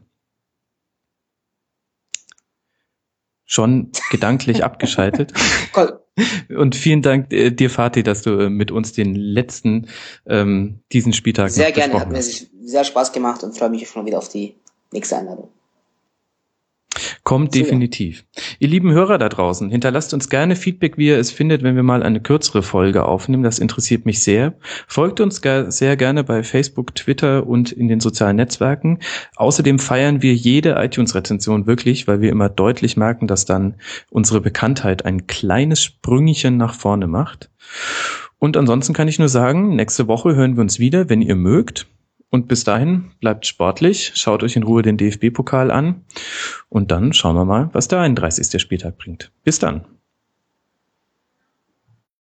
[3.43, 5.33] Schon gedanklich abgeschaltet.
[6.55, 9.87] Und vielen Dank äh, dir, Fatih, dass du äh, mit uns den letzten
[10.27, 14.19] ähm, diesen Spieltag sehr gerne, hat mir sehr Spaß gemacht und freue mich schon wieder
[14.19, 14.57] auf die
[14.91, 15.49] nächste Einladung.
[17.23, 18.25] Kommt definitiv.
[18.59, 21.83] Ihr lieben Hörer da draußen, hinterlasst uns gerne Feedback, wie ihr es findet, wenn wir
[21.83, 23.43] mal eine kürzere Folge aufnehmen.
[23.43, 24.55] Das interessiert mich sehr.
[24.87, 28.99] Folgt uns sehr gerne bei Facebook, Twitter und in den sozialen Netzwerken.
[29.35, 33.75] Außerdem feiern wir jede iTunes-Rezension wirklich, weil wir immer deutlich merken, dass dann
[34.09, 37.49] unsere Bekanntheit ein kleines Sprüngchen nach vorne macht.
[38.39, 41.87] Und ansonsten kann ich nur sagen, nächste Woche hören wir uns wieder, wenn ihr mögt.
[42.31, 46.05] Und bis dahin bleibt sportlich, schaut euch in Ruhe den DFB-Pokal an
[46.69, 48.59] und dann schauen wir mal, was der 31.
[48.59, 49.31] Spieltag bringt.
[49.43, 49.85] Bis dann.